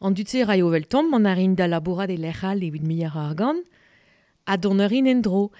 an 0.00 0.16
du 0.16 0.24
tse 0.24 0.46
rai 0.48 0.62
ovel 0.62 0.88
tom, 0.88 1.10
man 1.12 1.28
a 1.28 1.34
rin 1.36 1.52
da 1.52 1.68
labourad 1.68 2.08
e 2.08 2.16
lechal 2.16 2.64
e 2.64 2.72
huit 2.72 2.84
miar 2.84 3.12
ar 3.16 3.34
gant, 3.36 3.60
a 4.48 4.56
en 4.56 5.20
dro. 5.20 5.50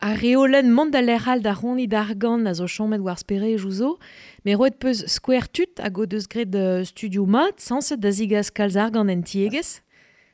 a 0.00 0.14
reolenn 0.14 0.72
mandaler 0.72 1.28
al 1.28 1.42
da 1.44 1.52
ronni 1.52 1.86
d'argan 1.86 2.46
a 2.48 2.54
zo 2.54 2.66
chomet 2.66 3.02
war 3.04 3.18
spere 3.18 3.52
jouzo, 3.58 3.98
me 4.44 4.54
roet 4.54 4.78
peus 4.80 5.04
skwer 5.04 5.44
tut 5.52 5.76
a 5.78 5.90
go 5.90 6.06
deus 6.06 6.26
gret 6.26 6.48
de 6.48 6.84
studio 6.84 7.26
mat, 7.26 7.60
sanset 7.60 8.00
da 8.00 8.10
zigaz 8.10 8.48
kalz 8.50 8.76
argan 8.80 9.10
en 9.12 9.20
tiegez, 9.22 9.82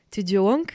studio 0.07 0.45
onk, 0.47 0.71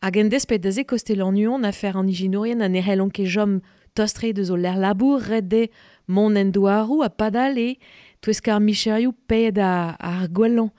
hag 0.00 0.16
en 0.16 0.30
despet 0.32 0.62
da 0.64 0.72
ze 0.72 0.86
kostel 0.88 1.20
an 1.20 1.36
uon 1.36 1.68
a 1.68 1.72
fer 1.72 1.98
an 2.00 2.08
ijinorien 2.08 2.64
an 2.64 2.74
erel 2.80 3.02
onke 3.04 3.26
jom 3.28 3.58
tostre 3.92 4.32
deus 4.32 4.48
o 4.48 4.56
ler 4.56 4.78
labour, 4.80 5.20
red 5.28 5.50
de 5.52 5.68
mon 6.08 6.34
en 6.34 6.48
doarou 6.50 7.02
a 7.04 7.10
padal 7.10 7.58
e 7.60 7.74
tweskar 8.24 8.56
micherioù 8.60 9.12
ped 9.28 9.60
a, 9.60 9.96
ar 10.00 10.30
gwellan. 10.32 10.70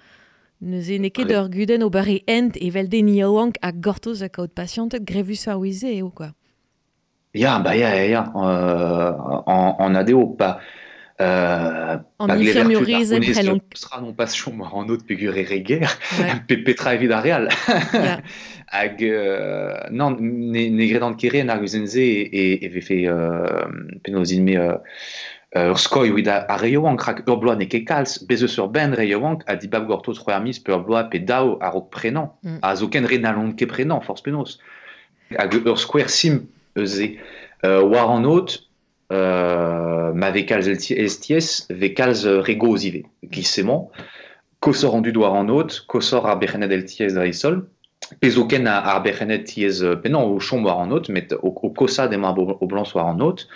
Neus 0.65 0.89
e 0.89 0.97
neket 0.97 1.29
ur 1.29 1.45
guden 1.53 1.86
o 1.86 1.91
bare 1.93 2.23
ent 2.25 2.58
evel 2.58 2.89
den 2.89 3.13
iaouank 3.13 3.62
a 3.62 3.69
gortoz 3.69 4.25
a 4.25 4.29
kaout 4.34 4.55
patientet 4.58 5.05
grevus 5.05 5.45
ar 5.47 5.62
wize 5.62 5.93
eo, 5.93 6.10
quoi. 6.10 6.34
Ya, 7.36 7.60
ba 7.60 7.76
ya, 7.76 7.93
ya, 7.95 8.06
ya, 8.08 8.32
euh, 8.36 9.12
en, 9.45 9.76
en 9.80 9.95
adeo, 9.95 10.28
pa... 10.28 10.60
Euh, 11.21 11.98
An 12.19 12.28
pa 12.28 12.36
glever 12.36 12.60
infirmiorizet 12.60 13.21
tud 13.24 13.30
ar 13.30 13.36
prel 13.36 13.48
konez 13.48 13.52
an... 13.56 13.78
stra 13.80 14.00
non 14.02 14.13
pas 14.13 14.32
chom 14.36 14.60
war 14.60 14.74
an 14.76 14.89
out 14.91 15.06
pegur 15.08 15.38
e 15.38 15.43
reger, 15.48 15.88
Ouais. 16.19 16.34
pe 16.48 16.58
petra 16.58 16.93
evit 16.95 17.12
a 17.12 17.21
real. 17.21 17.48
Ya. 17.93 18.19
Hag, 18.71 19.04
euh, 19.04 19.76
non, 19.91 20.17
ne, 20.19 20.67
ne 20.67 20.88
gredant 20.88 21.15
kere 21.15 21.39
en 21.43 21.52
ar 21.52 21.60
guzenze 21.60 22.04
e, 22.04 22.43
e, 22.65 22.69
vefe 22.74 23.04
euh, 23.08 23.67
penozin 24.04 24.43
me 24.43 24.58
euh, 24.58 24.76
ur 25.56 25.80
skoi 25.80 26.12
oud 26.12 26.28
a, 26.28 26.41
a 26.52 26.58
reioank 26.60 27.04
rak 27.08 27.24
ur 27.28 27.39
bloa 27.39 27.56
ne 27.56 27.67
ket 27.71 27.86
kalz, 27.88 28.17
bezeus 28.28 28.58
ur 28.60 28.67
ben 28.67 28.91
reioank 28.95 29.43
a 29.48 29.56
dibab 29.56 29.88
gortoz 29.88 30.19
c'hoarmiz 30.19 30.60
pe 30.60 30.76
ur 30.76 30.84
bloa 30.84 31.06
pe 31.08 31.24
dao 31.24 31.56
a 31.62 31.71
rok 31.71 31.91
prenan. 31.95 32.34
Mm. 32.43 32.60
A 32.62 32.76
zo 32.76 32.91
ken 32.91 33.08
red 33.08 33.24
nalon 33.24 33.56
ket 33.56 33.71
prenan, 33.71 34.04
force 34.04 34.24
penos. 34.24 34.60
Hag 35.32 35.56
ur 35.63 35.80
square 35.80 36.12
sim 36.12 36.43
euze 36.75 37.17
euh, 37.63 37.81
war 37.83 38.09
an 38.11 38.25
out, 38.25 38.67
euh, 39.11 40.13
ma 40.13 40.31
ve 40.31 40.45
kalz 40.45 40.67
el 40.67 40.77
ti- 40.77 40.97
estiez, 40.99 41.67
ve 41.69 41.93
kalz 41.93 42.25
euh, 42.25 42.41
rego 42.41 42.75
zive, 42.77 43.03
glissemant, 43.23 43.91
kosor 44.59 44.95
an 44.95 45.01
dud 45.05 45.17
war 45.17 45.35
an 45.35 45.49
out, 45.49 45.85
kosor 45.88 46.25
ar 46.25 46.38
bechenet 46.41 46.71
el 46.71 46.85
tiez 46.85 47.13
da 47.15 47.25
isol, 47.25 47.65
Pezo 48.21 48.43
ken 48.45 48.67
a 48.69 48.75
ar 48.91 48.99
bechenet 49.01 49.47
tiez 49.49 49.79
penan 50.03 50.27
o 50.27 50.39
chom 50.39 50.63
war 50.67 50.81
an 50.83 50.91
out, 50.93 51.09
met 51.09 51.31
o, 51.33 51.49
o 51.49 51.69
kosa 51.73 52.07
demañ 52.11 52.35
bo- 52.35 52.57
o 52.61 52.67
blans 52.67 52.93
war 52.93 53.07
an 53.09 53.21
out, 53.23 53.47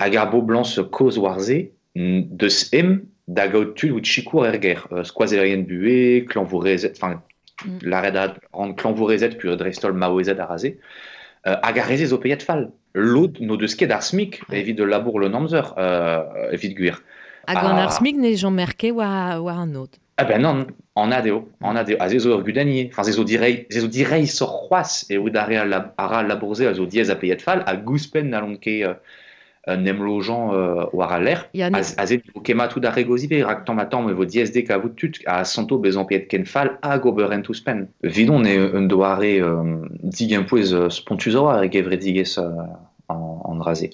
hag 0.00 0.16
ar 0.16 0.30
bo 0.30 0.40
blans 0.40 0.78
koz 0.90 1.18
war 1.18 1.40
ze, 1.40 1.70
n- 1.96 2.28
deus 2.30 2.70
em 2.72 3.02
da 3.28 3.48
gaout 3.48 3.74
tud 3.76 3.92
out 3.92 4.04
chikour 4.04 4.46
er 4.46 4.58
ger, 4.62 4.80
euh, 4.92 5.64
bue, 5.66 6.24
klanvourezet, 6.28 6.96
enfin, 6.96 7.20
Mm. 7.64 7.78
la 7.82 8.00
red 8.00 8.16
a 8.16 8.34
ran 8.54 8.72
klanvourezet 8.74 9.36
pur 9.38 9.54
drestol 9.56 9.92
maoezet 9.92 10.40
a 10.40 10.46
raze, 10.46 10.72
hag 11.44 11.78
ar 11.78 11.88
reze 11.88 12.06
zo 12.06 12.18
peiet 12.18 12.42
fall. 12.42 12.70
L'od 12.94 13.40
no 13.40 13.56
deus 13.56 13.74
ket 13.74 13.90
ar 13.90 14.02
smik, 14.02 14.42
evit 14.52 14.74
de 14.74 14.84
labour 14.84 15.18
le 15.20 15.28
namzer, 15.28 15.74
euh, 15.78 16.52
evit 16.52 16.74
gwir. 16.76 17.02
Hag 17.46 17.56
an 17.56 17.78
Ah. 17.78 17.84
ar 17.86 17.92
smig 17.92 18.16
ne 18.16 18.34
jon 18.36 18.54
merke 18.54 18.92
war, 18.92 19.40
war 19.42 19.58
an 19.58 19.72
not. 19.72 19.98
Ah 20.18 20.24
ben 20.24 20.42
non, 20.42 20.66
en 20.94 21.10
adeo, 21.10 21.48
en 21.62 21.74
adeo, 21.74 21.96
a 21.98 22.08
zezo 22.08 22.36
ur 22.36 22.44
enfin 22.46 23.02
zezo 23.02 23.24
direi, 23.24 23.66
zezo 23.70 23.88
direi 23.88 24.26
sor 24.26 24.68
c'hoaz, 24.68 25.06
e 25.10 25.16
oud 25.16 25.36
are 25.36 25.56
a 25.56 25.64
la, 25.64 25.94
ara 25.96 26.22
labourze 26.22 26.66
a 26.66 26.74
zo 26.74 26.84
diez 26.86 27.08
a 27.08 27.16
peiet 27.16 27.40
fall, 27.40 27.62
a 27.66 27.74
gouspen 27.76 28.28
na 28.28 28.40
lonke 28.40 28.84
euh, 28.84 28.94
euh, 29.68 29.76
nem 29.76 30.02
lojan 30.02 30.52
euh, 30.52 30.86
war 30.92 31.12
a 31.12 31.20
l'air, 31.20 31.48
Ya 31.54 31.70
ne... 31.70 31.76
a, 31.76 31.80
a 31.80 32.06
zet 32.06 32.24
o 32.34 32.40
kema 32.40 32.68
tout 32.68 32.82
a 32.84 32.90
regozive, 32.90 33.42
rak 33.44 33.64
tamm 33.64 33.78
a 33.78 33.86
tamm 33.86 34.10
e 34.10 34.12
vo 34.12 34.24
diez 34.24 34.50
dek 34.52 34.70
a 34.70 34.78
vout 34.78 34.96
tut, 34.96 35.20
a 35.26 35.44
santo 35.44 35.78
bezan 35.78 36.06
peiet 36.06 36.28
ken 36.28 36.44
fall, 36.44 36.78
a 36.82 36.98
goberen 36.98 37.42
tous 37.42 37.60
pen. 37.60 37.86
Vidon 38.02 38.40
ne 38.40 38.56
un 38.74 38.88
doare 38.90 39.38
euh, 39.40 39.86
dig 40.02 40.34
un 40.34 40.42
pouez 40.42 40.74
euh, 40.74 40.88
spontus 40.90 41.36
a 41.36 41.42
oa, 41.42 41.64
e 41.64 41.70
gevre 41.70 41.96
digez 41.96 42.38
euh, 42.38 42.50
an, 43.08 43.42
an 43.44 43.60
raze. 43.60 43.90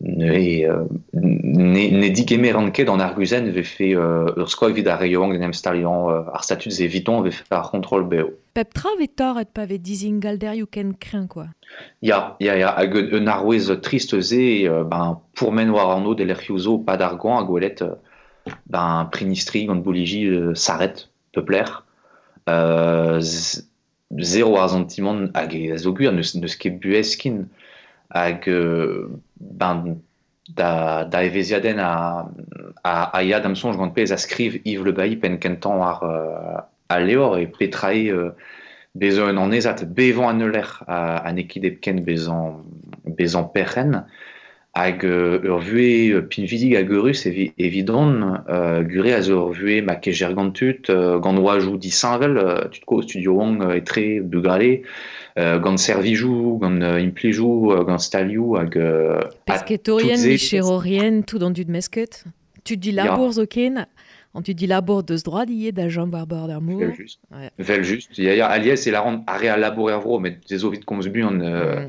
Ne, 0.00 0.64
euh, 0.64 0.84
ne, 1.12 1.90
ne 1.90 2.08
dig 2.14 2.30
emer 2.30 2.54
an 2.54 2.70
ket 2.70 2.88
an 2.88 3.00
arguzen 3.02 3.48
ve 3.50 3.64
fe 3.66 3.88
euh, 3.96 4.30
ur 4.38 4.46
skoi 4.48 4.70
vid 4.76 4.86
a 4.86 4.94
reioang 4.96 5.32
den 5.34 5.42
em 5.42 5.52
stalion 5.52 6.08
euh, 6.10 6.28
ar 6.32 6.44
statut 6.44 6.70
ze 6.70 6.86
viton 6.86 7.22
ve 7.24 7.32
fe 7.34 7.42
ar 7.50 7.70
kontrol 7.72 8.04
beo. 8.06 8.28
Pep 8.54 8.70
tra 8.74 8.92
ve 9.00 9.08
tor 9.08 9.40
et 9.40 9.50
pa 9.50 9.64
ve 9.66 9.78
dizingal 9.82 10.38
derioù 10.38 10.68
ken 10.70 10.92
kren, 10.94 11.26
quoi. 11.26 11.48
Ya, 12.00 12.36
ya, 12.38 12.54
ya, 12.56 12.70
hag 12.78 12.94
un, 12.94 13.26
arwez 13.26 13.72
trist 13.82 14.14
ze, 14.20 14.68
euh, 14.68 14.84
ben, 14.84 15.18
pour 15.34 15.52
men 15.52 15.70
war 15.70 15.98
de 16.14 16.24
l'er 16.24 16.38
c'hiouzo 16.38 16.78
pa 16.78 16.96
d'argoan 16.96 17.42
a 17.42 17.44
gwelet, 17.44 17.82
euh, 17.82 17.96
ben, 18.66 19.08
prinistri 19.10 19.66
gant 19.66 19.82
bouliji 19.82 20.26
euh, 20.26 20.54
saret, 20.54 21.08
peupler, 21.32 21.84
euh, 22.48 23.18
z- 23.20 23.66
zero 24.20 24.56
ar 24.56 24.68
zantimant 24.68 25.30
hag 25.34 25.58
zo 25.76 25.92
gwir 25.92 26.12
neus, 26.12 26.36
neus 26.36 26.54
ket 26.56 26.78
buez 26.78 27.16
kin, 27.18 27.48
hag, 28.14 28.48
euh, 28.48 29.10
ben, 29.40 30.02
da, 30.48 31.04
da 31.04 31.22
eveziaden 31.24 31.78
a, 31.78 32.28
a, 32.82 32.92
a 33.18 33.22
ya 33.22 33.40
dam 33.40 33.56
sonj 33.56 33.76
gant 33.76 33.94
pez 33.94 34.12
a 34.12 34.16
skriv 34.16 34.60
Yves 34.64 34.86
Le 34.86 34.92
Bailly 34.92 35.16
pen 35.16 35.38
kentan 35.38 35.82
ar, 35.84 36.02
euh, 36.02 36.60
a 36.88 37.00
leor 37.00 37.38
e 37.38 37.46
petrae 37.46 38.08
euh, 38.08 38.30
bezon 38.94 39.38
an 39.38 39.52
ezat 39.52 39.84
bevan 39.94 40.34
an 40.34 40.40
euler 40.46 40.70
a, 40.86 41.20
a 41.20 41.32
nekid 41.32 41.68
ep 41.68 41.80
ken 41.84 42.00
bezan, 42.04 42.64
bezan 43.18 43.50
perren 43.52 44.04
hag 44.78 45.04
euh, 45.04 45.40
ur 45.44 45.58
vue 45.58 46.14
euh, 46.14 46.22
pin 46.22 46.44
vidig 46.44 46.76
hag 46.76 46.90
eurus 46.90 47.26
evi, 47.26 47.52
evidon 47.58 48.38
euh, 48.48 48.82
gure 48.82 49.12
a 49.12 49.20
zo 49.22 49.38
ur 49.38 49.52
vue 49.52 49.82
ma 49.82 49.96
kejer 49.96 50.34
gant 50.34 50.50
tut 50.50 50.90
euh, 50.90 51.18
gant 51.18 51.36
oajou 51.36 51.76
di 51.76 51.90
tut 51.90 52.84
ko 52.86 53.02
studio 53.02 53.34
wang 53.34 53.62
euh, 53.62 53.76
etre 53.76 54.20
bugale 54.22 54.82
euh, 55.38 55.58
gant 55.58 55.76
servijou 55.76 56.58
gant 56.60 56.80
euh, 56.80 56.98
implijou 57.02 57.72
euh, 57.72 57.84
gant 57.84 57.98
staliou 57.98 58.56
hag 58.56 58.78
a 58.78 59.28
Pesketorien, 59.46 60.16
micherorien, 60.16 61.22
tout 61.22 61.42
an 61.42 61.50
dud 61.50 61.68
mesket. 61.68 62.24
Tu 62.64 62.76
di 62.76 62.92
labour 62.92 63.32
zo 63.32 63.46
ken, 63.46 63.86
On 64.34 64.42
tu 64.42 64.54
dis 64.54 64.66
labor 64.66 65.02
de 65.02 65.16
ce 65.16 65.24
droit 65.24 65.46
d'y 65.46 65.72
d'agent 65.72 66.06
barbare 66.06 66.48
d'amour. 66.48 66.80
Vel 66.80 66.94
juste. 66.94 67.20
Ouais. 67.30 67.50
Vel 67.58 68.42
a 68.42 68.58
et 68.58 68.90
la 68.90 69.56
laborer 69.56 69.94
à 69.94 70.00
mais 70.20 70.38
des 70.48 70.64
ovides 70.64 70.84
comme 70.84 71.02
ce 71.02 71.08
but 71.08 71.24
on 71.24 71.40
euh, 71.40 71.86
mm. 71.86 71.88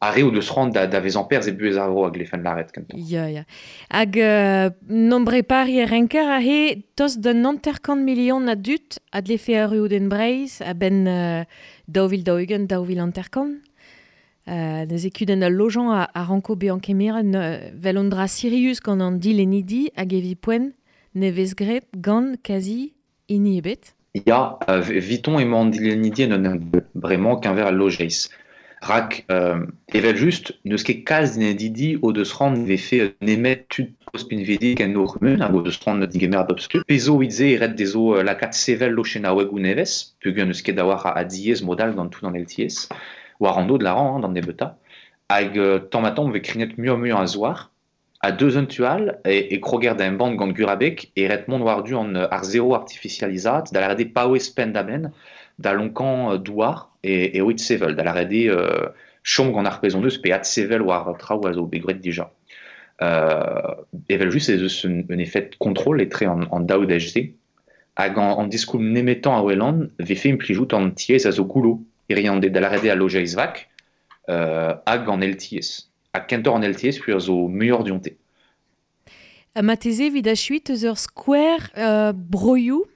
Arrêt 0.00 0.22
ou 0.22 0.30
de 0.30 0.40
se 0.40 0.52
rendre 0.52 0.72
d'avez 0.72 1.16
en 1.16 1.24
pères 1.24 1.46
et 1.48 1.52
bues 1.52 1.76
à 1.76 1.88
vro 1.88 2.04
avec 2.04 2.18
les 2.18 2.24
fins 2.24 2.38
de 2.38 2.44
l'arrêt 2.44 2.66
quand 2.72 2.82
Ya 2.94 3.30
ya. 3.30 3.44
Ag 3.90 4.18
euh, 4.18 4.70
nombre 4.88 5.40
pari 5.42 5.84
renker 5.84 6.28
a 6.28 6.40
he 6.40 6.84
tos 6.96 7.18
millions 7.96 8.40
d'adultes 8.40 9.00
ad 9.12 9.28
l'effet 9.28 9.56
à 9.56 9.66
rue 9.66 9.88
den 9.88 10.08
Breis 10.08 10.60
a 10.64 10.74
ben 10.74 11.06
euh, 11.06 11.44
dauvil 11.88 12.22
daugen 12.22 12.66
dauvil 12.66 13.00
anterkant. 13.00 13.54
Uh, 14.46 14.86
neus 14.88 15.04
e 15.04 15.10
kuden 15.10 15.42
al 15.42 15.52
lojan 15.52 15.90
a, 15.92 16.08
a 16.14 16.24
ranko 16.24 16.56
be 16.56 16.70
an 16.70 16.80
vel 17.74 17.98
on 17.98 18.08
dra 18.08 18.26
Sirius 18.26 18.80
gant 18.80 19.00
an 19.00 19.20
en 19.20 19.52
hag 19.94 20.12
evi 20.14 20.34
poen 20.36 20.72
nevez 21.14 21.54
gret 21.54 21.84
gant 21.94 22.36
kazi 22.42 22.94
ini 23.28 23.58
ebet 23.58 23.94
Ya, 24.26 24.56
uh, 24.66 24.80
viton 24.80 25.38
e 25.38 25.44
man 25.44 25.70
dil 25.70 25.92
en 25.92 26.02
idi 26.02 26.22
en 26.22 26.32
an 26.32 26.58
bremañ 26.94 27.40
qu'un 27.42 27.52
ver 27.52 27.66
al 27.66 27.74
lojeis. 27.74 28.30
Rak, 28.80 29.24
uh, 29.30 29.66
evel 29.92 30.16
just, 30.16 30.52
neus 30.64 30.84
ket 30.86 31.02
kaz 31.04 31.34
din 31.34 31.48
en 31.48 31.58
idi 31.58 31.96
o 32.02 32.12
deus 32.14 32.32
rand 32.38 32.66
ve 32.68 32.76
fe 32.78 33.14
nemet 33.20 33.66
tud 33.74 33.90
ospin 34.14 34.44
vedik 34.46 34.80
en 34.80 34.94
ur 34.94 35.16
mun, 35.20 35.40
hag 35.42 35.54
o 35.54 35.62
deus 35.66 35.80
rand 35.84 36.06
digemer 36.06 36.38
a 36.38 36.44
bobstu. 36.46 36.84
Pezo 36.86 37.18
idze 37.26 37.50
eret 37.56 37.74
dezo 37.78 38.22
lakat 38.22 38.54
sevel 38.54 38.94
lo 38.94 39.04
chen 39.04 39.26
a 39.26 39.34
weg 39.34 39.50
ou 39.52 39.58
nevez, 39.58 40.14
pugen 40.22 40.46
neus 40.52 40.62
ket 40.62 40.78
a 40.78 40.86
a 40.94 41.24
diez 41.24 41.62
modal 41.62 41.94
gant 41.96 42.08
tout 42.08 42.24
an 42.26 42.30
de 42.32 43.84
la 43.84 43.92
ran, 43.92 44.22
hein, 44.22 44.34
euh, 45.56 45.80
mur 46.76 47.18
a 47.18 47.26
zoar, 47.26 47.70
a 48.20 48.32
deux 48.32 48.56
un 48.58 48.64
tual, 48.64 49.20
e, 49.24 49.54
e 49.54 49.60
kroger 49.60 49.94
d'un 49.94 50.12
band 50.12 50.34
gant 50.34 50.52
gurabek, 50.52 51.12
e 51.16 51.26
ret 51.26 51.46
mont 51.48 51.60
war 51.60 51.82
du 51.82 51.94
an 51.94 52.14
euh, 52.14 52.28
ar 52.30 52.44
zéro 52.44 52.74
artificializat, 52.74 53.72
da 53.72 53.80
la 53.80 53.94
euh, 56.32 56.38
e, 57.02 57.36
e 57.36 57.40
oit 57.40 57.58
sevel, 57.58 57.94
da 57.96 58.04
la 58.04 58.12
rede 58.12 58.48
euh, 58.48 58.88
chom 59.24 59.52
gant 59.52 59.66
ar 59.66 59.80
pezon 59.80 60.02
deus, 60.04 60.18
pe 60.18 60.32
at 60.32 60.46
sevel 60.48 60.82
war 60.82 61.10
tra 61.18 61.36
ou 61.36 61.46
a 61.46 61.52
zo 61.54 61.66
begret 61.66 62.00
dija. 62.04 62.30
Euh, 63.02 63.74
evel 64.08 64.30
just 64.30 64.50
ez 64.50 64.84
un, 64.84 65.02
un 65.08 65.18
effet 65.18 65.50
contrôle 65.58 66.02
etre 66.02 66.26
an, 66.26 66.46
an 66.50 66.66
daou 66.66 66.86
d'HZ, 66.86 67.30
hag 67.98 68.18
an, 68.18 68.34
an 68.38 68.48
diskoum 68.50 68.92
nemetan 68.94 69.38
a 69.38 69.42
welan, 69.46 69.88
ve 69.98 70.16
fe 70.18 70.32
implijout 70.32 70.74
an 70.74 70.90
tiez 70.94 71.26
a 71.26 71.34
zo 71.34 71.44
goulo, 71.44 71.78
iriande 72.08 72.50
da 72.50 72.60
la 72.64 72.72
rede 72.74 72.90
a 72.90 72.96
loja 72.96 73.22
izvak, 73.22 73.66
euh, 74.28 74.74
hag 74.86 75.08
an 75.08 75.22
LTS. 75.22 75.88
A 76.14 76.20
kentor 76.20 76.56
an 76.56 76.64
LTS 76.66 76.98
puis 76.98 77.18
zo 77.20 77.46
muior 77.48 77.84
dionte. 77.84 78.16
A 79.54 79.62
mateze 79.62 80.08
vid 80.12 80.26
a 80.28 80.34
chuit 80.34 80.70
eus 80.70 80.84
ur 80.86 80.98
square 80.98 81.70
euh, 81.76 82.12
broiou 82.12 82.86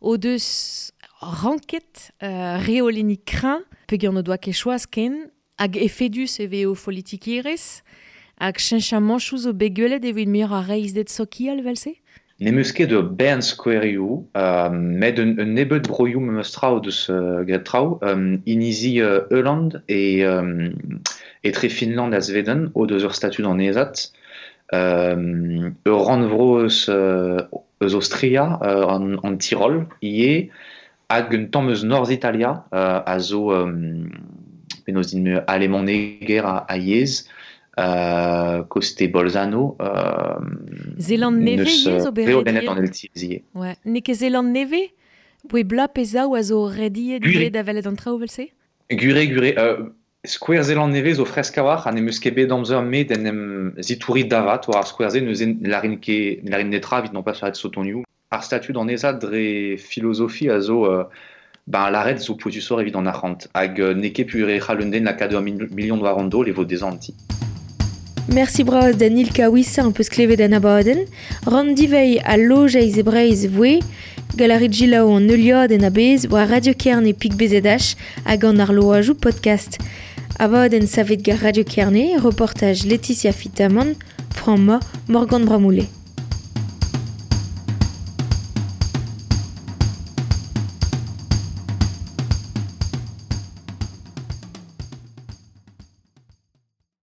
o 0.00 0.16
deus 0.16 0.92
ranket 1.24 2.12
euh, 2.22 2.58
reolini 2.58 3.18
kran 3.18 3.60
pe 3.86 3.96
gant 3.96 4.16
o 4.16 4.22
doa 4.22 4.38
ken 4.38 5.30
hag 5.58 5.76
efedus 5.76 6.40
e 6.40 6.46
veo 6.46 6.74
politikerez 6.74 7.82
hag 8.40 8.58
chencha 8.58 9.00
manchouz 9.00 9.46
o 9.46 9.52
begelet 9.52 10.04
evit 10.04 10.28
muior 10.28 10.52
a 10.52 10.62
reiz 10.62 10.92
det 10.94 11.10
soki 11.10 11.48
al 11.50 11.62
velse? 11.62 11.94
Nemeus 12.40 12.72
ket 12.72 12.88
de 12.90 13.00
ben 13.00 13.40
squareo, 13.40 14.28
euh, 14.36 14.68
met 14.70 15.18
un, 15.20 15.38
un 15.38 15.54
nebet 15.54 15.86
broioù 15.86 16.18
meus 16.18 16.50
trao 16.50 16.80
deus 16.80 17.08
uh, 17.08 17.44
gret 17.46 17.62
trao, 17.62 18.00
um, 18.02 18.40
inizi 18.44 19.00
uh, 19.00 19.22
Euland 19.30 19.80
et, 19.88 20.26
um, 20.26 20.72
et 21.44 21.52
tre 21.52 21.68
Finland 21.68 22.12
a 22.12 22.20
Sveden, 22.20 22.72
o 22.74 22.86
deus 22.86 23.04
ur 23.04 23.14
statut 23.14 23.46
an 23.46 23.62
ezat, 23.62 24.10
um, 24.72 25.76
ur 25.86 26.02
ran 26.08 26.26
vro 26.26 26.64
eus, 26.64 26.88
uh, 26.90 27.46
eus 27.80 27.94
Austria, 27.94 28.58
uh, 28.60 28.90
an, 28.90 29.14
an 29.22 29.38
Tirol, 29.38 29.84
ie, 30.02 30.50
hag 31.08 31.32
un 31.32 31.46
tamm 31.50 31.68
eus 31.70 31.84
Nord-Italia, 31.84 32.64
uh, 32.72 33.02
a 33.06 33.18
zo, 33.18 33.50
um, 33.52 34.10
penaos 34.84 35.12
din 35.12 35.40
alemant 35.46 35.82
neger 35.82 36.44
a, 36.44 36.64
a 36.68 36.76
yez, 36.78 37.24
uh, 37.78 38.64
koste 38.68 39.08
Bolzano. 39.08 39.76
Zeland 40.98 41.40
neve 41.40 41.68
yez 41.68 42.06
o 42.06 42.12
an 42.46 42.56
el. 42.56 43.42
Ouais. 43.54 43.76
Ne 43.84 44.14
Zeland 44.14 44.52
neve 44.52 44.90
Boe 45.44 45.62
bla 45.62 45.88
peza 45.88 46.24
ou 46.24 46.34
a 46.34 46.42
zo 46.42 46.68
redi 46.72 47.18
gure 47.20 47.50
da 47.50 47.62
velet 47.62 47.86
an 47.86 47.96
velse 47.96 48.48
Gure, 48.90 49.26
gure. 49.26 49.52
Square 50.24 50.62
Zeland 50.64 50.92
neve 50.92 51.14
zo 51.14 51.24
fresk 51.26 51.56
war 51.58 51.86
an 51.86 51.98
emus 51.98 52.18
ket 52.18 52.34
bet 52.34 52.50
amzer 52.50 52.80
me 52.82 53.04
den 53.04 53.26
em 53.26 53.74
zitouri 53.78 54.24
davat 54.24 54.66
war 54.68 54.86
Square 54.86 55.10
Ze 55.10 55.20
neus 55.20 55.40
larin 55.68 55.98
ke 56.00 56.40
larin 56.48 56.70
netra 56.70 57.02
vit 57.02 57.12
non 57.12 57.22
pas 57.22 57.34
faret 57.34 57.56
sotonioù. 57.56 58.02
Ar 58.34 58.42
statu 58.42 58.72
d'an 58.72 58.88
ezad 58.90 59.20
dre 59.22 59.76
filosofi 59.78 60.50
a 60.50 60.58
zo 60.60 60.78
uh, 60.90 61.04
ben 61.68 61.90
l'arrêt 61.92 62.18
zo 62.18 62.34
poitu 62.34 62.60
sor 62.60 62.80
evit 62.80 62.96
an 62.96 63.06
arrant 63.06 63.46
hag 63.54 63.78
neke 63.94 64.26
pu 64.26 64.42
re 64.42 64.58
c'halenden 64.58 65.04
la 65.04 65.12
kado 65.12 65.38
a 65.38 65.40
million 65.40 65.96
de 65.96 66.02
warando 66.02 66.42
le 66.42 66.50
vo 66.50 66.64
des 66.64 66.82
anti. 66.82 67.14
Merci 68.32 68.64
braz 68.64 68.96
Daniel 68.96 69.30
Kawissa 69.30 69.86
un 69.86 69.92
peus 69.92 70.08
klevet 70.08 70.40
an 70.40 70.52
abaden. 70.52 71.04
Randy 71.46 71.86
vei 71.86 72.18
a 72.24 72.36
lojeiz 72.36 72.98
e 72.98 73.02
breiz 73.02 73.46
vwe, 73.46 73.78
galarigi 74.34 74.88
lao 74.88 75.14
an 75.14 75.30
euliad 75.30 75.70
en 75.70 75.84
abez, 75.84 76.26
oa 76.26 76.44
Radio 76.44 76.74
Kerne 76.74 77.14
pik 77.14 77.36
bezedach 77.38 77.94
hag 78.24 78.44
an 78.44 78.58
ar 78.58 78.74
podcast. 79.20 79.78
Abaden 80.40 80.88
savet 80.88 81.22
gar 81.22 81.38
Radio 81.38 81.62
Kerne, 81.62 82.18
reportage 82.18 82.84
Laetitia 82.84 83.32
Fitaman, 83.32 83.94
Fran 84.34 84.58
Ma, 84.58 84.80
Morgan 85.06 85.44
Bramoulet. 85.44 85.86